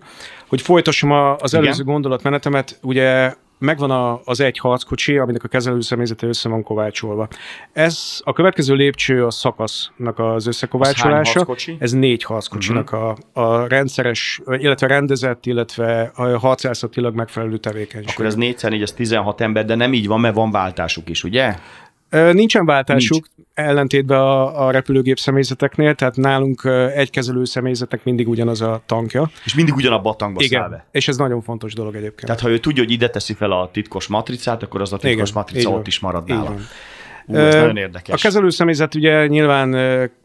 Hogy 0.49 0.61
folytassam 0.61 1.11
a, 1.11 1.37
az 1.37 1.53
Igen. 1.53 1.65
előző 1.65 1.85
gondolatmenetemet, 1.85 2.79
ugye 2.83 3.35
megvan 3.63 3.91
a, 3.91 4.21
az 4.25 4.41
egy 4.41 4.59
harckocsi, 4.59 5.19
aminek 5.19 5.45
a 5.45 5.49
kezelőszemélyzete 5.49 6.27
össze 6.27 6.49
van 6.49 6.63
kovácsolva. 6.63 7.29
Ez 7.73 8.21
a 8.25 8.33
következő 8.33 8.75
lépcső 8.75 9.27
a 9.27 9.31
szakasznak 9.31 10.19
az 10.19 10.47
összekovácsolása. 10.47 11.39
harckocsi? 11.39 11.77
Ez 11.79 11.93
négy 11.93 12.23
harckocsinak 12.23 12.93
uh-huh. 12.93 13.15
a, 13.33 13.41
a 13.41 13.67
rendszeres, 13.67 14.41
illetve 14.47 14.87
rendezett, 14.87 15.47
illetve 15.47 16.11
a 16.15 16.39
harcászatilag 16.39 17.15
megfelelő 17.15 17.57
tevékenység. 17.57 18.11
Akkor 18.13 18.27
ez 18.27 18.35
4 18.35 18.63
4 18.63 18.83
ez 18.83 18.93
16 18.93 19.41
ember, 19.41 19.65
de 19.65 19.75
nem 19.75 19.93
így 19.93 20.07
van, 20.07 20.21
mert 20.21 20.35
van 20.35 20.51
váltásuk 20.51 21.09
is, 21.09 21.25
ugye? 21.25 21.55
Nincsen 22.33 22.67
váltásuk, 22.67 23.29
Nincs. 23.37 23.49
ellentétben 23.55 24.19
a, 24.19 24.67
a 24.67 24.71
repülőgép 24.71 25.19
személyzeteknél, 25.19 25.95
tehát 25.95 26.17
nálunk 26.17 26.65
egy 26.95 27.11
kezelő 27.11 27.45
személyzetnek 27.45 28.05
mindig 28.05 28.29
ugyanaz 28.29 28.61
a 28.61 28.83
tankja. 28.87 29.31
És 29.45 29.55
mindig 29.55 29.75
ugyanabba 29.75 30.11
a 30.11 30.15
tankba 30.15 30.43
száll 30.43 30.69
be. 30.69 30.87
és 30.91 31.09
ez 31.09 31.17
nagyon 31.17 31.43
fontos 31.43 31.75
dolog 31.75 31.95
egyébként. 31.95 32.25
Tehát 32.27 32.41
ha 32.41 32.49
ő 32.51 32.59
tudja, 32.59 32.83
hogy 32.83 32.93
ide 32.93 33.09
teszi 33.11 33.33
fel 33.35 33.53
a 33.53 33.71
titkos 33.73 34.07
matricát, 34.07 34.63
akkor 34.63 34.81
az 34.81 34.93
a 34.93 34.97
titkos 34.97 35.13
Igen, 35.31 35.33
matrica 35.35 35.69
ott 35.69 35.75
van. 35.75 35.85
is 35.87 35.99
marad 35.99 36.29
nála. 36.29 36.55
Ú, 37.27 37.37
ez 37.37 37.55
nagyon 37.55 37.77
érdekes. 37.77 38.15
A 38.15 38.19
kezelő 38.23 38.51
személyzet 38.51 38.95
ugye 38.95 39.27
nyilván 39.27 39.77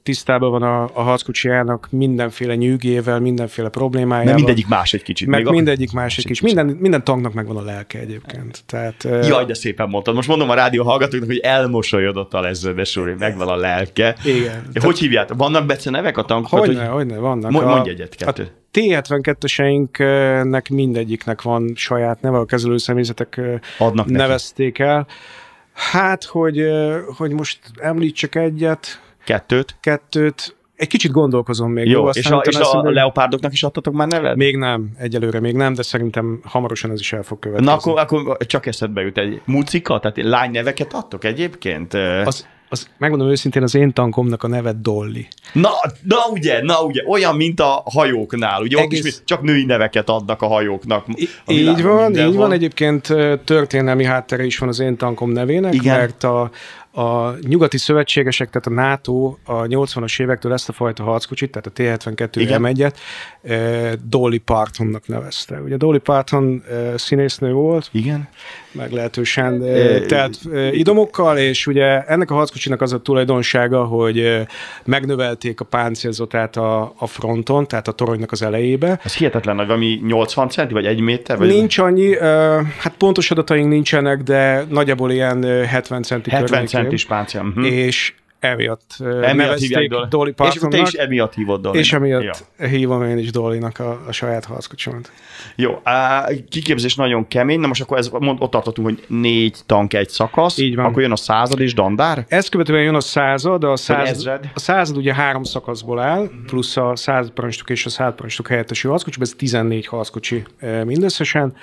tisztában 0.03 0.51
van 0.51 0.63
a, 0.63 0.83
a 0.93 1.01
harckocsijának 1.01 1.87
mindenféle 1.91 2.55
nyűgével, 2.55 3.19
mindenféle 3.19 3.69
problémájával. 3.69 4.25
Mert 4.25 4.35
mindegyik 4.37 4.67
más 4.67 4.93
egy 4.93 5.03
kicsit. 5.03 5.27
meg 5.27 5.43
még 5.43 5.53
mindegyik 5.53 5.91
másik 5.91 6.25
egy 6.25 6.31
is. 6.31 6.39
kicsit. 6.39 6.55
Minden, 6.55 6.77
minden 6.81 7.03
tanknak 7.03 7.33
megvan 7.33 7.57
a 7.57 7.61
lelke 7.61 7.99
egyébként. 7.99 8.63
Tehát, 8.65 9.07
Jaj, 9.27 9.45
de 9.45 9.53
szépen 9.53 9.89
mondtad. 9.89 10.15
Most 10.15 10.27
mondom 10.27 10.49
a 10.49 10.53
rádió 10.53 10.83
hallgatóknak, 10.83 11.29
hogy 11.29 11.39
elmosolyodott 11.39 12.33
a 12.33 12.41
lezredes 12.41 12.97
úr, 12.97 13.07
hogy 13.07 13.17
megvan 13.19 13.47
a 13.47 13.55
lelke. 13.55 14.15
Igen. 14.23 14.63
Hogy 14.73 14.99
hívjátok? 14.99 15.37
Vannak 15.37 15.65
bece 15.65 15.89
nevek 15.89 16.17
a 16.17 16.23
tankokat? 16.23 16.65
Hogyne, 16.65 16.85
hogyne, 16.85 17.17
vannak. 17.17 17.51
Mondj- 17.51 17.69
mondj 17.69 17.89
egyet, 17.89 18.15
kettőt. 18.15 18.47
A 18.47 18.79
T-72-eseinknek 18.79 20.69
mindegyiknek 20.69 21.41
van 21.41 21.71
saját 21.75 22.21
neve, 22.21 22.37
a 22.37 22.45
kezelőszemélyzetek 22.45 23.41
Adnak 23.77 24.05
neki. 24.05 24.17
nevezték 24.17 24.79
el. 24.79 25.07
Hát, 25.77 26.23
hogy, 26.23 26.65
hogy 27.17 27.31
most 27.31 27.59
említsek 27.75 28.35
egyet, 28.35 29.01
Kettőt. 29.23 29.75
kettőt, 29.79 30.55
egy 30.75 30.87
kicsit 30.87 31.11
gondolkozom 31.11 31.71
még. 31.71 31.87
Jó, 31.87 32.05
aztán 32.05 32.23
és, 32.23 32.29
a, 32.31 32.49
és 32.49 32.55
a 32.55 32.59
eszembe- 32.59 32.93
leopárdoknak 32.93 33.53
is 33.53 33.63
adtatok 33.63 33.93
már 33.93 34.07
nevet? 34.07 34.35
Még 34.35 34.57
nem, 34.57 34.89
egyelőre 34.97 35.39
még 35.39 35.55
nem, 35.55 35.73
de 35.73 35.81
szerintem 35.81 36.39
hamarosan 36.43 36.91
ez 36.91 36.99
is 36.99 37.13
el 37.13 37.23
fog 37.23 37.39
következni. 37.39 37.71
Na 37.71 37.77
akkor, 37.77 37.99
akkor 37.99 38.37
csak 38.45 38.65
eszedbe 38.65 39.01
jut 39.01 39.17
egy 39.17 39.41
mucika, 39.45 39.99
tehát 39.99 40.17
lány 40.17 40.51
neveket 40.51 40.93
adtok 40.93 41.23
egyébként? 41.23 41.93
Az, 41.93 42.47
az, 42.69 42.87
megmondom 42.97 43.29
őszintén, 43.29 43.63
az 43.63 43.75
én 43.75 43.93
tankomnak 43.93 44.43
a 44.43 44.47
neve 44.47 44.71
Dolly. 44.81 45.27
Na, 45.53 45.69
na 46.03 46.17
ugye, 46.31 46.61
na 46.63 46.81
ugye, 46.81 47.03
olyan, 47.07 47.35
mint 47.35 47.59
a 47.59 47.83
hajóknál, 47.85 48.61
ugye 48.61 48.77
Egész... 48.77 48.99
ott 48.99 49.05
is 49.05 49.15
csak 49.25 49.41
női 49.41 49.65
neveket 49.65 50.09
adnak 50.09 50.41
a 50.41 50.47
hajóknak. 50.47 51.05
A 51.07 51.51
így 51.51 51.81
van, 51.83 51.99
így 51.99 52.05
mindenhol. 52.05 52.37
van. 52.37 52.51
Egyébként 52.51 53.07
történelmi 53.43 54.03
háttere 54.03 54.43
is 54.43 54.57
van 54.57 54.69
az 54.69 54.79
én 54.79 54.97
tankom 54.97 55.31
nevének, 55.31 55.73
Igen. 55.73 55.97
mert 55.97 56.23
a, 56.23 56.51
a 56.97 57.35
nyugati 57.41 57.77
szövetségesek, 57.77 58.49
tehát 58.49 58.67
a 58.67 58.81
NATO 58.81 59.35
a 59.43 59.61
80-as 59.61 60.21
évektől 60.21 60.53
ezt 60.53 60.69
a 60.69 60.73
fajta 60.73 61.03
harckocsit, 61.03 61.51
tehát 61.51 61.67
a 61.67 61.71
T-72 62.09 62.29
Igen. 62.33 62.61
M1-et 62.63 62.93
ö, 63.41 63.91
Dolly 64.09 64.37
Partonnak 64.37 65.07
nevezte. 65.07 65.61
Ugye 65.61 65.77
Dolly 65.77 65.97
Parton 65.97 66.63
ö, 66.69 66.93
színésznő 66.95 67.51
volt, 67.51 67.89
Igen? 67.91 68.27
meglehetősen 68.71 69.59
telt 70.07 70.37
ö, 70.51 70.67
idomokkal, 70.67 71.37
és 71.37 71.67
ugye 71.67 72.03
ennek 72.03 72.31
a 72.31 72.33
harckocsinak 72.33 72.81
az 72.81 72.93
a 72.93 73.01
tulajdonsága, 73.01 73.85
hogy 73.85 74.45
megnövelték 74.85 75.59
a 75.59 75.65
páncélzatát 75.65 76.55
a, 76.55 76.93
a 76.97 77.07
fronton, 77.07 77.67
tehát 77.67 77.87
a 77.87 77.91
toronynak 77.91 78.31
az 78.31 78.41
elejébe, 78.41 78.99
Ez 79.03 79.15
hihetetlen 79.15 79.55
nagy, 79.55 79.67
valami 79.67 80.01
80 80.07 80.49
centi, 80.49 80.73
vagy 80.73 80.85
egy 80.85 80.99
méter? 80.99 81.37
Vagy 81.37 81.47
Nincs 81.47 81.77
annyi, 81.77 82.17
hát 82.79 82.93
pontos 82.97 83.31
adataink 83.31 83.69
nincsenek, 83.69 84.21
de 84.23 84.65
nagyjából 84.69 85.11
ilyen 85.11 85.43
ö, 85.43 85.63
70 85.63 86.03
centi 86.03 86.29
70 86.29 86.65
centis 86.89 87.05
páncél. 87.05 87.43
Mhm. 87.43 87.63
És 87.63 88.13
emiatt 88.39 88.95
Emiatt 88.99 89.35
nevezték 89.35 89.89
Dolly. 89.89 90.05
Dolly 90.09 90.29
És 90.29 90.35
akkor 90.35 90.51
te 90.51 90.59
Partonnak, 90.59 90.87
is 90.87 90.93
emiatt 90.93 91.33
hívod 91.33 91.61
Dolly. 91.61 91.77
és 91.77 91.93
emiatt 91.93 92.45
hívom 92.57 93.03
én 93.03 93.17
is 93.17 93.31
Dollynak 93.31 93.79
a, 93.79 94.01
a 94.07 94.11
saját 94.11 94.45
harckocsimat. 94.45 95.11
Jó, 95.55 95.79
á, 95.83 96.27
kiképzés 96.49 96.95
nagyon 96.95 97.27
kemény, 97.27 97.59
na 97.59 97.67
most 97.67 97.81
akkor 97.81 97.97
ez, 97.97 98.09
mond, 98.09 98.41
ott 98.41 98.51
tartottunk, 98.51 98.87
hogy 98.87 99.03
négy 99.07 99.57
tank 99.65 99.93
egy 99.93 100.09
szakasz, 100.09 100.57
Így 100.57 100.75
van. 100.75 100.85
akkor 100.85 101.01
jön 101.01 101.11
a 101.11 101.15
század 101.15 101.59
és 101.59 101.73
dandár? 101.73 102.25
Ezt 102.27 102.49
követően 102.49 102.83
jön 102.83 102.95
a 102.95 102.99
század, 102.99 103.63
a 103.63 103.75
század, 103.75 104.39
a 104.53 104.59
század 104.59 104.97
ugye 104.97 105.13
három 105.13 105.43
szakaszból 105.43 105.99
áll, 105.99 106.29
plusz 106.45 106.77
a 106.77 106.95
század 106.95 107.31
parancsnok 107.31 107.69
és 107.69 107.85
a 107.85 107.89
század 107.89 108.13
parancsnok 108.13 108.47
helyettesi 108.47 108.87
harckocsi, 108.87 109.21
ez 109.21 109.33
14 109.37 109.87
harckocsi 109.87 110.43
mindösszesen. 110.85 111.55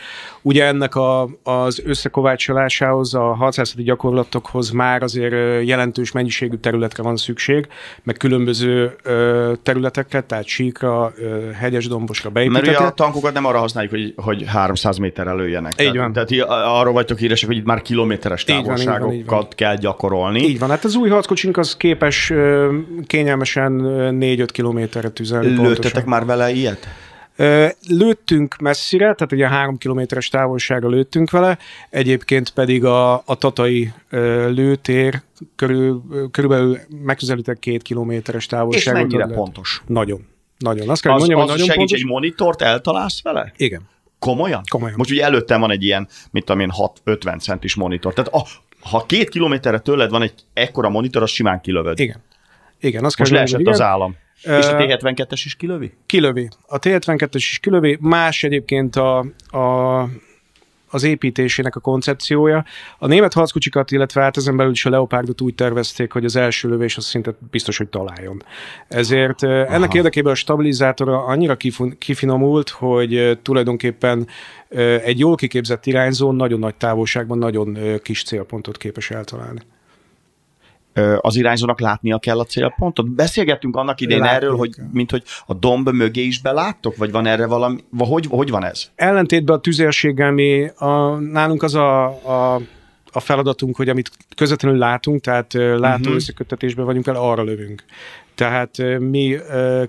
Ugye 0.42 0.64
ennek 0.64 0.94
a, 0.94 1.28
az 1.42 1.82
összekovácsolásához, 1.84 3.14
a 3.14 3.34
harcászati 3.34 3.82
gyakorlatokhoz 3.82 4.70
már 4.70 5.02
azért 5.02 5.64
jelentős 5.66 6.12
mennyiségű 6.12 6.56
területre 6.74 7.02
van 7.02 7.16
szükség, 7.16 7.66
meg 8.02 8.16
különböző 8.16 8.96
eh, 9.04 9.14
területekre, 9.62 10.20
tehát 10.20 10.46
síkra, 10.46 11.12
eh, 11.22 11.56
hegyes 11.60 11.88
dombosra 11.88 12.30
Mert 12.32 12.56
ugye 12.66 12.76
a 12.76 12.90
tankokat 12.90 13.32
nem 13.32 13.44
arra 13.44 13.58
használjuk, 13.58 13.92
hogy, 13.92 14.12
hogy 14.16 14.44
300 14.46 14.96
méterre 14.96 15.32
lőjenek. 15.32 15.72
Így 15.72 15.76
tehát, 15.76 15.96
van. 15.96 16.12
Tehát 16.12 16.30
i- 16.30 16.40
arról 16.48 16.92
vagytok 16.92 17.18
híresek, 17.18 17.48
hogy 17.48 17.56
itt 17.56 17.64
már 17.64 17.82
kilométeres 17.82 18.44
Így 18.48 18.48
van, 18.48 18.58
így 18.58 18.66
van, 18.66 18.78
így 18.78 18.84
van. 18.86 18.94
távolságokat 18.98 19.54
kell 19.54 19.76
gyakorolni. 19.76 20.40
Így 20.42 20.58
van, 20.58 20.68
hát 20.70 20.84
az 20.84 20.94
új 20.94 21.08
harckocsink 21.08 21.56
az 21.56 21.76
képes 21.76 22.30
ö, 22.30 22.74
kényelmesen 23.06 23.84
ö, 23.84 24.08
4-5 24.12 24.48
kilométerre 24.52 25.08
tüzelni 25.08 25.46
Lőttetek 25.46 25.72
pontosan. 25.74 26.08
már 26.08 26.24
vele 26.24 26.50
ilyet? 26.50 26.88
Lőttünk 27.88 28.56
messzire, 28.56 29.14
tehát 29.14 29.32
ugye 29.32 29.48
3 29.48 29.78
kilométeres 29.78 30.28
távolságra 30.28 30.88
lőttünk 30.88 31.30
vele, 31.30 31.58
egyébként 31.90 32.50
pedig 32.50 32.84
a, 32.84 33.14
a 33.14 33.34
tatai 33.38 33.92
lőtér 34.48 35.22
körül, 35.56 36.02
körülbelül 36.30 36.78
megközelített 37.04 37.58
két 37.58 37.82
kilométeres 37.82 38.42
És 38.42 38.48
távolságot. 38.48 39.00
mennyire 39.00 39.22
ad 39.22 39.28
lehet. 39.28 39.44
pontos? 39.44 39.82
Nagyon. 39.86 40.26
Nagyon. 40.58 40.88
Azt 40.88 41.02
kell, 41.02 41.12
Az, 41.12 41.18
mondjam, 41.18 41.40
az 41.40 41.46
nagyon 41.46 41.66
segíts 41.66 41.76
pontos. 41.78 41.98
egy 41.98 42.06
monitort, 42.06 42.62
eltalálsz 42.62 43.22
vele? 43.22 43.52
Igen. 43.56 43.82
Komolyan? 44.18 44.62
Komolyan. 44.70 44.94
Most 44.98 45.10
ugye 45.10 45.24
előttem 45.24 45.60
van 45.60 45.70
egy 45.70 45.82
ilyen, 45.82 46.08
mit 46.30 46.44
tudom 46.44 46.60
én, 46.60 46.70
6-50 47.04 47.40
centis 47.40 47.74
monitor. 47.74 48.12
Tehát 48.12 48.32
a, 48.32 48.44
ha 48.88 49.04
két 49.06 49.28
kilométerre 49.28 49.78
tőled 49.78 50.10
van 50.10 50.22
egy 50.22 50.32
ekkora 50.52 50.88
monitor, 50.88 51.22
az 51.22 51.30
simán 51.30 51.60
kilövöd. 51.60 51.98
Igen. 51.98 52.22
Igen, 52.80 53.04
azt 53.04 53.16
kell, 53.16 53.26
Most 53.28 53.38
mondjam, 53.38 53.60
leesett 53.62 53.80
az 53.80 53.86
állam. 53.92 54.16
És 54.42 54.66
a 54.66 54.80
Ö, 54.80 54.86
T-72-es 54.86 55.42
is 55.44 55.54
kilövi? 55.54 55.92
kilövi. 56.06 56.48
A 56.66 56.78
T-72-es 56.78 57.34
is 57.34 57.58
kilövi, 57.62 57.98
más 58.00 58.42
egyébként 58.42 58.96
a, 58.96 59.18
a, 59.50 60.08
az 60.94 61.02
építésének 61.02 61.76
a 61.76 61.80
koncepciója. 61.80 62.64
A 62.98 63.06
német 63.06 63.32
harckocsikat, 63.32 63.90
illetve 63.90 64.22
hát 64.22 64.36
ezen 64.36 64.56
belül 64.56 64.72
is 64.72 64.84
a 64.84 64.90
Leopardot 64.90 65.40
úgy 65.40 65.54
tervezték, 65.54 66.12
hogy 66.12 66.24
az 66.24 66.36
első 66.36 66.68
lövés 66.68 66.96
az 66.96 67.04
szinte 67.04 67.34
biztos, 67.50 67.76
hogy 67.76 67.88
találjon. 67.88 68.42
Ezért 68.88 69.42
Aha. 69.42 69.66
ennek 69.66 69.94
érdekében 69.94 70.32
a 70.32 70.34
stabilizátora 70.34 71.24
annyira 71.24 71.56
kifun, 71.56 71.98
kifinomult, 71.98 72.68
hogy 72.68 73.38
tulajdonképpen 73.42 74.28
egy 75.04 75.18
jól 75.18 75.34
kiképzett 75.34 75.86
irányzó 75.86 76.32
nagyon 76.32 76.58
nagy 76.58 76.74
távolságban 76.74 77.38
nagyon 77.38 77.78
kis 78.02 78.22
célpontot 78.22 78.76
képes 78.76 79.10
eltalálni. 79.10 79.60
Az 81.20 81.36
irányzónak 81.36 81.80
látnia 81.80 82.18
kell 82.18 82.38
a 82.38 82.44
célpontot. 82.44 83.10
Beszélgettünk 83.10 83.76
annak 83.76 84.00
idején 84.00 84.22
Látnia 84.22 84.38
erről, 84.38 84.56
hogy 84.56 84.74
kell. 84.74 84.86
mint 84.92 85.10
hogy 85.10 85.22
a 85.46 85.54
domb 85.54 85.88
mögé 85.88 86.22
is 86.22 86.40
beláttok, 86.40 86.96
vagy 86.96 87.10
van 87.10 87.26
erre 87.26 87.46
valami, 87.46 87.84
vagy 87.90 88.08
hogy, 88.08 88.26
hogy 88.26 88.50
van 88.50 88.64
ez? 88.64 88.90
ellentétben 88.94 89.56
a 89.56 89.60
tüzérséggel 89.60 90.30
mi, 90.30 90.68
a, 90.76 91.16
nálunk 91.16 91.62
az 91.62 91.74
a, 91.74 92.04
a, 92.06 92.60
a 93.12 93.20
feladatunk, 93.20 93.76
hogy 93.76 93.88
amit 93.88 94.10
közvetlenül 94.36 94.78
látunk, 94.78 95.20
tehát 95.20 95.52
látó 95.52 96.00
uh-huh. 96.00 96.14
összeköttetésben 96.14 96.84
vagyunk 96.84 97.06
el, 97.06 97.14
arra 97.14 97.42
lövünk. 97.42 97.84
Tehát 98.34 98.98
mi 98.98 99.36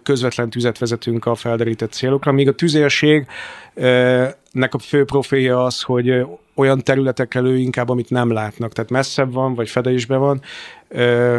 közvetlen 0.04 0.50
tüzet 0.50 0.78
vezetünk 0.78 1.26
a 1.26 1.36
felderített 1.36 1.92
célokra, 1.92 2.32
míg 2.32 2.48
a 2.48 2.54
tüzérség 2.54 3.26
nek 4.52 4.74
a 4.74 4.80
fő 4.80 5.06
profilja 5.06 5.64
az, 5.64 5.82
hogy 5.82 6.26
olyan 6.56 6.84
területekre 6.84 7.40
lő 7.40 7.58
inkább, 7.58 7.90
amit 7.90 8.10
nem 8.10 8.32
látnak, 8.32 8.74
tehát 8.74 8.92
messzebb 8.92 9.34
van, 9.34 9.54
vagy 9.54 9.70
fedésben 9.70 10.20
van. 10.20 10.42
Ö, 10.88 11.38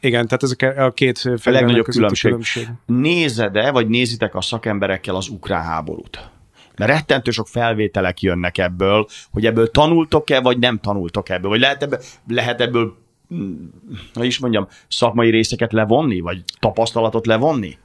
igen, 0.00 0.26
tehát 0.26 0.42
ezek 0.42 0.78
a 0.78 0.90
két 0.90 1.18
fegyvernek 1.18 1.52
legnagyobb 1.52 1.84
közötti 1.84 2.20
különbség. 2.20 2.68
Nézed-e, 2.86 3.70
vagy 3.70 3.88
nézitek 3.88 4.34
a 4.34 4.40
szakemberekkel 4.40 5.14
az 5.14 5.28
ukrán 5.28 5.62
háborút? 5.62 6.30
Mert 6.76 6.90
rettentő 6.90 7.30
sok 7.30 7.48
felvételek 7.48 8.20
jönnek 8.20 8.58
ebből, 8.58 9.06
hogy 9.30 9.46
ebből 9.46 9.70
tanultok-e, 9.70 10.40
vagy 10.40 10.58
nem 10.58 10.78
tanultok 10.78 11.28
ebből, 11.28 11.50
vagy 11.50 11.60
lehet 11.60 11.82
ebből, 11.82 12.00
lehet 12.28 12.60
ebből 12.60 12.96
mm, 13.34 13.54
hogy 14.14 14.26
is 14.26 14.38
mondjam, 14.38 14.68
szakmai 14.88 15.30
részeket 15.30 15.72
levonni, 15.72 16.20
vagy 16.20 16.42
tapasztalatot 16.58 17.26
levonni? 17.26 17.78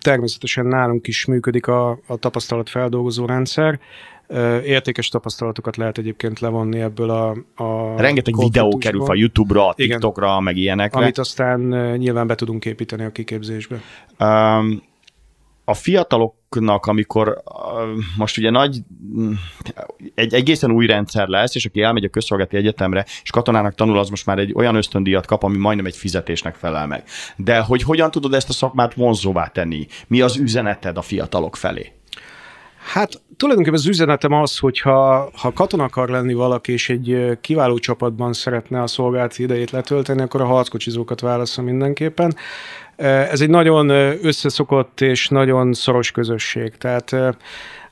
Természetesen 0.00 0.66
nálunk 0.66 1.06
is 1.06 1.24
működik 1.24 1.66
a, 1.66 1.90
a 2.06 2.16
tapasztalatfeldolgozó 2.16 3.26
rendszer. 3.26 3.80
Értékes 4.64 5.08
tapasztalatokat 5.08 5.76
lehet 5.76 5.98
egyébként 5.98 6.40
levonni 6.40 6.80
ebből 6.80 7.10
a, 7.10 7.30
a 7.54 8.00
Rengeteg 8.00 8.38
videó 8.38 8.78
kerül 8.78 9.02
a 9.02 9.14
YouTube-ra, 9.14 9.68
a 9.68 9.74
TikTokra, 9.74 10.26
Igen. 10.26 10.42
meg 10.42 10.56
ilyenekre. 10.56 11.00
Amit 11.00 11.18
aztán 11.18 11.60
nyilván 11.96 12.26
be 12.26 12.34
tudunk 12.34 12.64
építeni 12.64 13.04
a 13.04 13.10
kiképzésbe. 13.10 13.80
Um, 14.18 14.82
a 15.64 15.74
fiataloknak, 15.74 16.86
amikor 16.86 17.42
most 18.16 18.38
ugye 18.38 18.50
nagy, 18.50 18.78
egy 20.14 20.34
egészen 20.34 20.70
új 20.70 20.86
rendszer 20.86 21.28
lesz, 21.28 21.54
és 21.54 21.66
aki 21.66 21.82
elmegy 21.82 22.04
a 22.04 22.08
közszolgálati 22.08 22.56
egyetemre, 22.56 23.04
és 23.22 23.30
katonának 23.30 23.74
tanul, 23.74 23.98
az 23.98 24.08
most 24.08 24.26
már 24.26 24.38
egy 24.38 24.52
olyan 24.54 24.74
ösztöndíjat 24.74 25.26
kap, 25.26 25.42
ami 25.42 25.56
majdnem 25.56 25.86
egy 25.86 25.96
fizetésnek 25.96 26.54
felel 26.54 26.86
meg. 26.86 27.04
De 27.36 27.60
hogy 27.60 27.82
hogyan 27.82 28.10
tudod 28.10 28.34
ezt 28.34 28.48
a 28.48 28.52
szakmát 28.52 28.94
vonzóvá 28.94 29.46
tenni? 29.46 29.86
Mi 30.06 30.20
az 30.20 30.36
üzeneted 30.36 30.96
a 30.96 31.02
fiatalok 31.02 31.56
felé? 31.56 31.92
Hát 32.92 33.22
tulajdonképpen 33.36 33.78
az 33.78 33.86
üzenetem 33.86 34.32
az, 34.32 34.58
hogy 34.58 34.80
ha, 34.80 35.30
ha 35.36 35.52
katona 35.52 35.84
akar 35.84 36.08
lenni 36.08 36.34
valaki, 36.34 36.72
és 36.72 36.90
egy 36.90 37.38
kiváló 37.40 37.78
csapatban 37.78 38.32
szeretne 38.32 38.82
a 38.82 38.86
szolgálati 38.86 39.42
idejét 39.42 39.70
letölteni, 39.70 40.22
akkor 40.22 40.40
a 40.40 40.46
harckocsizókat 40.46 41.20
válaszol 41.20 41.64
mindenképpen. 41.64 42.36
Ez 42.96 43.40
egy 43.40 43.50
nagyon 43.50 43.88
összeszokott 44.22 45.00
és 45.00 45.28
nagyon 45.28 45.72
szoros 45.72 46.10
közösség. 46.10 46.76
Tehát 46.76 47.16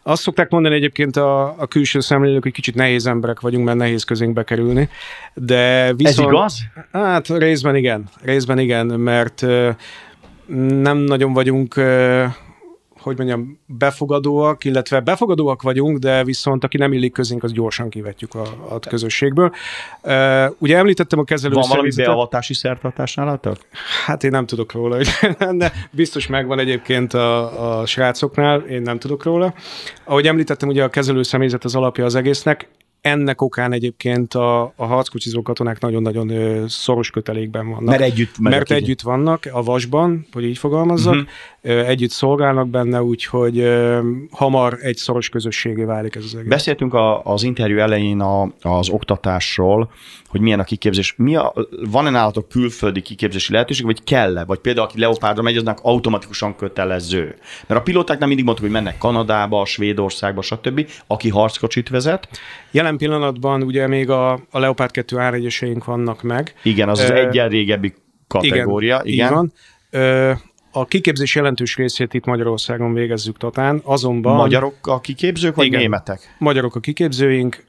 azt 0.03 0.23
szokták 0.23 0.51
mondani 0.51 0.75
egyébként 0.75 1.17
a, 1.17 1.55
a 1.59 1.67
külső 1.67 2.01
szemlélők, 2.01 2.43
hogy 2.43 2.53
kicsit 2.53 2.75
nehéz 2.75 3.07
emberek 3.07 3.41
vagyunk, 3.41 3.65
mert 3.65 3.79
nehéz 3.79 4.05
közénk 4.05 4.33
bekerülni. 4.33 4.89
De 5.35 5.93
viszont, 5.95 6.29
Ez 6.29 6.35
igaz? 6.35 6.59
Hát 6.93 7.29
részben 7.29 7.77
igen. 7.77 8.05
Részben 8.23 8.59
igen, 8.59 8.87
mert 8.87 9.41
nem 10.83 10.97
nagyon 10.97 11.33
vagyunk 11.33 11.75
hogy 13.03 13.17
mondjam, 13.17 13.59
befogadóak, 13.67 14.65
illetve 14.65 15.01
befogadóak 15.01 15.63
vagyunk, 15.63 15.99
de 15.99 16.25
viszont 16.25 16.65
aki 16.65 16.77
nem 16.77 16.93
illik 16.93 17.13
közénk, 17.13 17.43
az 17.43 17.53
gyorsan 17.53 17.89
kivetjük 17.89 18.35
a, 18.35 18.43
a 18.69 18.79
közösségből. 18.79 19.53
Uh, 20.03 20.45
ugye 20.59 20.77
említettem 20.77 21.19
a 21.19 21.25
kezelő 21.25 21.55
Van 21.55 21.69
valami 21.69 21.91
beavatási 21.97 22.55
szertartás 22.55 23.15
nálatok? 23.15 23.57
Hát 24.07 24.25
én 24.25 24.31
nem 24.31 24.47
tudok 24.47 24.73
róla, 24.73 24.99
de 25.53 25.73
biztos 25.91 26.27
megvan 26.27 26.59
egyébként 26.59 27.15
a, 27.15 27.81
a 27.81 27.87
srácoknál, 27.87 28.61
én 28.61 28.83
nem 28.83 28.99
tudok 28.99 29.23
róla. 29.23 29.55
Ahogy 30.05 30.27
említettem, 30.27 30.69
ugye 30.69 30.85
a 30.85 30.89
kezelő 30.89 31.23
személyzet 31.23 31.65
az 31.65 31.75
alapja 31.75 32.05
az 32.05 32.15
egésznek, 32.15 32.69
ennek 33.03 33.41
okán 33.41 33.73
egyébként 33.73 34.35
a, 34.35 34.63
a 34.63 34.85
harckocsizó 34.85 35.43
katonák 35.43 35.81
nagyon-nagyon 35.81 36.69
szoros 36.69 37.11
kötelékben 37.11 37.71
vannak. 37.71 37.85
Mert 37.85 38.03
együtt, 38.03 38.39
mert 38.39 38.71
együtt 38.71 39.01
vannak 39.01 39.49
a 39.53 39.63
vasban, 39.63 40.27
hogy 40.33 40.45
így 40.45 40.59
fogalmazzak, 40.59 41.15
uh-huh. 41.15 41.89
együtt 41.89 42.11
szolgálnak 42.11 42.69
benne, 42.69 43.03
úgyhogy 43.03 43.69
hamar 44.31 44.79
egy 44.81 44.97
szoros 44.97 45.29
közösségé 45.29 45.85
válik 45.85 46.15
ez 46.15 46.25
az 46.25 46.35
egész. 46.35 46.49
Beszéltünk 46.49 46.95
a, 46.95 47.25
az 47.25 47.43
interjú 47.43 47.79
elején 47.79 48.21
a, 48.21 48.53
az 48.61 48.89
oktatásról, 48.89 49.91
hogy 50.33 50.41
milyen 50.41 50.61
a 50.61 50.65
kiképzés. 50.65 51.15
Mi 51.17 51.37
a, 51.37 51.55
van-e 51.91 52.11
nálatok 52.11 52.49
külföldi 52.49 53.01
kiképzési 53.01 53.53
lehetőség, 53.53 53.85
vagy 53.85 54.05
kell-e? 54.05 54.45
Vagy 54.45 54.59
például, 54.59 54.87
aki 54.87 54.99
Leopardra 54.99 55.43
megy, 55.43 55.57
aznak 55.57 55.79
automatikusan 55.83 56.57
kötelező. 56.57 57.37
Mert 57.67 57.81
a 57.81 57.83
pilóták 57.83 58.19
nem 58.19 58.29
mindig 58.29 58.45
mondtuk, 58.45 58.67
hogy 58.67 58.75
mennek 58.75 58.99
Kanadába, 58.99 59.65
Svédországba, 59.65 60.43
stb. 60.43 60.89
Aki 61.07 61.29
harckocsit 61.29 61.89
vezet. 61.89 62.29
Jelen 62.71 62.97
pillanatban 62.97 63.63
ugye 63.63 63.87
még 63.87 64.11
a, 64.11 64.33
a 64.33 64.59
Leopard 64.59 64.91
2 64.91 65.19
áregyeseink 65.19 65.85
vannak 65.85 66.23
meg. 66.23 66.55
Igen, 66.63 66.89
az 66.89 67.01
az 67.01 67.11
uh, 67.11 67.17
egyen 67.17 67.49
régebbi 67.49 67.95
kategória. 68.27 69.01
Igen, 69.05 69.15
igen. 69.15 69.33
van. 69.33 69.53
Uh, 70.03 70.39
a 70.73 70.85
kiképzés 70.85 71.35
jelentős 71.35 71.77
részét 71.77 72.15
itt 72.15 72.25
Magyarországon 72.25 72.93
végezzük 72.93 73.37
totán, 73.37 73.81
azonban... 73.85 74.37
Magyarok 74.37 74.75
a 74.83 75.01
kiképzők, 75.01 75.55
vagy 75.55 75.67
igen, 75.67 75.81
németek? 75.81 76.35
Magyarok 76.39 76.75
a 76.75 76.81
kiképzőink, 76.81 77.65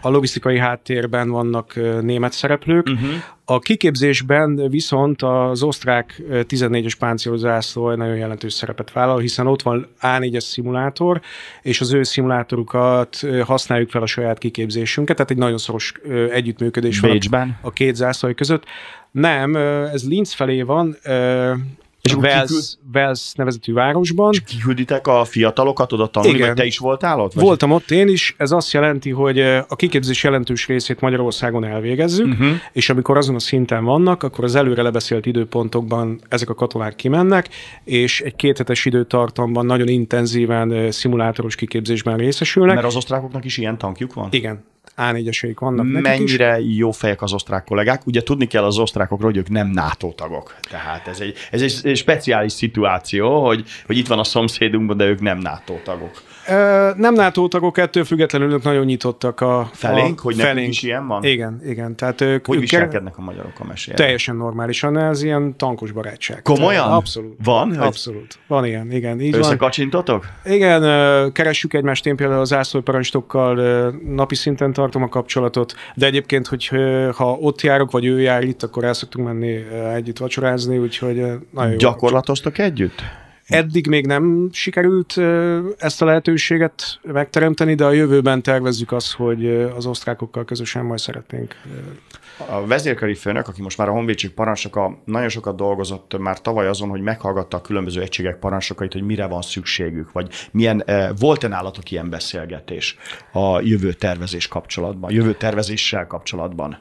a 0.00 0.08
logisztikai 0.08 0.58
háttérben 0.58 1.30
vannak 1.30 1.74
német 2.02 2.32
szereplők, 2.32 2.86
uh-huh. 2.86 3.08
A 3.48 3.58
kiképzésben 3.58 4.68
viszont 4.68 5.22
az 5.22 5.62
osztrák 5.62 6.22
14-es 6.30 6.92
páncélozászló 6.98 7.94
nagyon 7.94 8.16
jelentős 8.16 8.52
szerepet 8.52 8.92
vállal, 8.92 9.18
hiszen 9.18 9.46
ott 9.46 9.62
van 9.62 9.86
A4-es 10.00 10.40
szimulátor, 10.40 11.20
és 11.62 11.80
az 11.80 11.92
ő 11.92 12.02
szimulátorukat 12.02 13.18
használjuk 13.44 13.90
fel 13.90 14.02
a 14.02 14.06
saját 14.06 14.38
kiképzésünket, 14.38 15.16
tehát 15.16 15.30
egy 15.30 15.38
nagyon 15.38 15.58
szoros 15.58 15.92
együttműködés 16.30 17.00
Bécsben. 17.00 17.46
van 17.48 17.58
a 17.62 17.72
két 17.72 17.94
zászlói 17.94 18.34
között. 18.34 18.64
Nem, 19.10 19.56
ez 19.56 20.08
Linz 20.08 20.32
felé 20.32 20.62
van, 20.62 20.96
és 22.06 22.14
Wales, 22.14 22.76
Wales 22.94 23.32
nevezetű 23.34 23.72
városban. 23.72 24.32
És 24.32 24.40
kikülditek 24.40 25.06
a 25.06 25.24
fiatalokat 25.24 25.92
oda 25.92 26.06
tanulni, 26.06 26.38
Igen. 26.38 26.54
te 26.54 26.64
is 26.64 26.78
voltál 26.78 27.20
ott? 27.20 27.32
Vagy? 27.32 27.44
Voltam 27.44 27.70
ott 27.70 27.90
én 27.90 28.08
is, 28.08 28.34
ez 28.38 28.50
azt 28.50 28.72
jelenti, 28.72 29.10
hogy 29.10 29.40
a 29.40 29.76
kiképzés 29.76 30.22
jelentős 30.22 30.66
részét 30.66 31.00
Magyarországon 31.00 31.64
elvégezzük, 31.64 32.26
uh-huh. 32.26 32.48
és 32.72 32.90
amikor 32.90 33.16
azon 33.16 33.34
a 33.34 33.38
szinten 33.38 33.84
vannak, 33.84 34.22
akkor 34.22 34.44
az 34.44 34.54
előre 34.54 34.82
lebeszélt 34.82 35.26
időpontokban 35.26 36.20
ezek 36.28 36.50
a 36.50 36.54
katonák 36.54 36.94
kimennek, 36.94 37.48
és 37.84 38.20
egy 38.20 38.36
kéthetes 38.36 38.84
időtartamban 38.84 39.66
nagyon 39.66 39.88
intenzíven 39.88 40.90
szimulátoros 40.90 41.54
kiképzésben 41.54 42.16
részesülnek. 42.16 42.74
Mert 42.74 42.86
az 42.86 42.96
osztrákoknak 42.96 43.44
is 43.44 43.58
ilyen 43.58 43.78
tankjuk 43.78 44.14
van? 44.14 44.28
Igen, 44.30 44.64
a4-eseik 44.96 45.54
vannak 45.58 45.86
Mennyire 45.86 46.60
is. 46.60 46.76
jó 46.76 46.90
fejek 46.90 47.22
az 47.22 47.32
osztrák 47.32 47.64
kollégák? 47.64 48.06
Ugye 48.06 48.22
tudni 48.22 48.46
kell 48.46 48.64
az 48.64 48.78
osztrákokról, 48.78 49.30
hogy 49.30 49.38
ők 49.38 49.48
nem 49.48 49.68
NATO 49.68 50.12
tagok. 50.12 50.56
Tehát 50.70 51.08
ez 51.08 51.20
egy, 51.20 51.34
ez 51.50 51.62
egy 51.62 51.96
speciális 51.96 52.52
szituáció, 52.52 53.46
hogy, 53.46 53.64
hogy 53.86 53.96
itt 53.98 54.06
van 54.06 54.18
a 54.18 54.24
szomszédunkban, 54.24 54.96
de 54.96 55.04
ők 55.04 55.20
nem 55.20 55.38
NATO 55.38 55.74
tagok. 55.84 56.22
Nem 56.96 57.14
NATO 57.14 57.48
tagok, 57.48 57.78
ettől 57.78 58.04
függetlenül 58.04 58.52
ők 58.52 58.62
nagyon 58.62 58.84
nyitottak 58.84 59.40
a 59.40 59.70
felénk, 59.72 60.20
a, 60.20 60.22
hogy 60.22 60.34
felénk. 60.34 60.54
nekünk 60.54 60.74
is 60.74 60.82
ilyen 60.82 61.06
van? 61.06 61.24
Igen, 61.24 61.60
igen. 61.66 61.96
Tehát 61.96 62.20
ők, 62.20 62.46
hogy 62.46 62.54
ők 62.54 62.60
viselkednek 62.60 63.18
a 63.18 63.22
magyarok 63.22 63.52
a 63.58 63.64
mesélyen? 63.64 63.98
Teljesen 63.98 64.36
normálisan, 64.36 64.98
ez 64.98 65.22
ilyen 65.22 65.56
tankos 65.56 65.92
barátság. 65.92 66.42
Komolyan? 66.42 66.82
Tehát, 66.82 66.98
abszolút. 66.98 67.36
Van? 67.44 67.72
Abszolút. 67.72 68.38
Van 68.46 68.64
ilyen, 68.64 68.92
igen. 68.92 69.20
Így 69.20 69.34
Összekacsintotok? 69.36 70.26
Van. 70.44 70.54
Igen, 70.54 71.32
keressük 71.32 71.74
egymást, 71.74 72.06
én 72.06 72.16
például 72.16 72.40
az 72.40 72.52
ászlóparancsnokkal 72.52 73.90
napi 74.06 74.34
szinten 74.34 74.72
tartom 74.72 75.02
a 75.02 75.08
kapcsolatot, 75.08 75.74
de 75.94 76.06
egyébként, 76.06 76.46
hogy 76.46 76.70
ha 77.16 77.32
ott 77.40 77.60
járok, 77.60 77.90
vagy 77.90 78.04
ő 78.04 78.20
jár 78.20 78.42
itt, 78.42 78.62
akkor 78.62 78.84
el 78.84 78.92
szoktunk 78.92 79.26
menni 79.26 79.64
együtt 79.94 80.18
vacsorázni, 80.18 80.78
úgyhogy 80.78 81.16
nagyon 81.50 81.70
jó. 81.70 81.76
Gyakorlatoztok 81.76 82.58
együtt? 82.58 83.02
Eddig 83.46 83.86
még 83.86 84.06
nem 84.06 84.48
sikerült 84.52 85.16
ezt 85.78 86.02
a 86.02 86.04
lehetőséget 86.04 86.82
megteremteni, 87.02 87.74
de 87.74 87.84
a 87.84 87.90
jövőben 87.90 88.42
tervezzük 88.42 88.92
azt, 88.92 89.12
hogy 89.12 89.46
az 89.76 89.86
osztrákokkal 89.86 90.44
közösen 90.44 90.84
majd 90.84 90.98
szeretnénk. 90.98 91.54
A 92.50 92.66
vezérkari 92.66 93.14
főnök, 93.14 93.48
aki 93.48 93.62
most 93.62 93.78
már 93.78 93.88
a 93.88 93.92
Honvédség 93.92 94.30
parancsnoka, 94.30 95.02
nagyon 95.04 95.28
sokat 95.28 95.56
dolgozott 95.56 96.18
már 96.18 96.40
tavaly 96.40 96.66
azon, 96.66 96.88
hogy 96.88 97.00
meghallgatta 97.00 97.56
a 97.56 97.60
különböző 97.60 98.00
egységek 98.00 98.38
parancsnokait, 98.38 98.92
hogy 98.92 99.02
mire 99.02 99.26
van 99.26 99.42
szükségük, 99.42 100.12
vagy 100.12 100.28
milyen, 100.50 100.84
volt-e 101.18 101.48
nálatok 101.48 101.90
ilyen 101.90 102.10
beszélgetés 102.10 102.96
a 103.32 103.60
jövő 103.60 103.92
tervezés 103.92 104.48
kapcsolatban, 104.48 105.12
jövő 105.12 105.34
tervezéssel 105.34 106.06
kapcsolatban? 106.06 106.78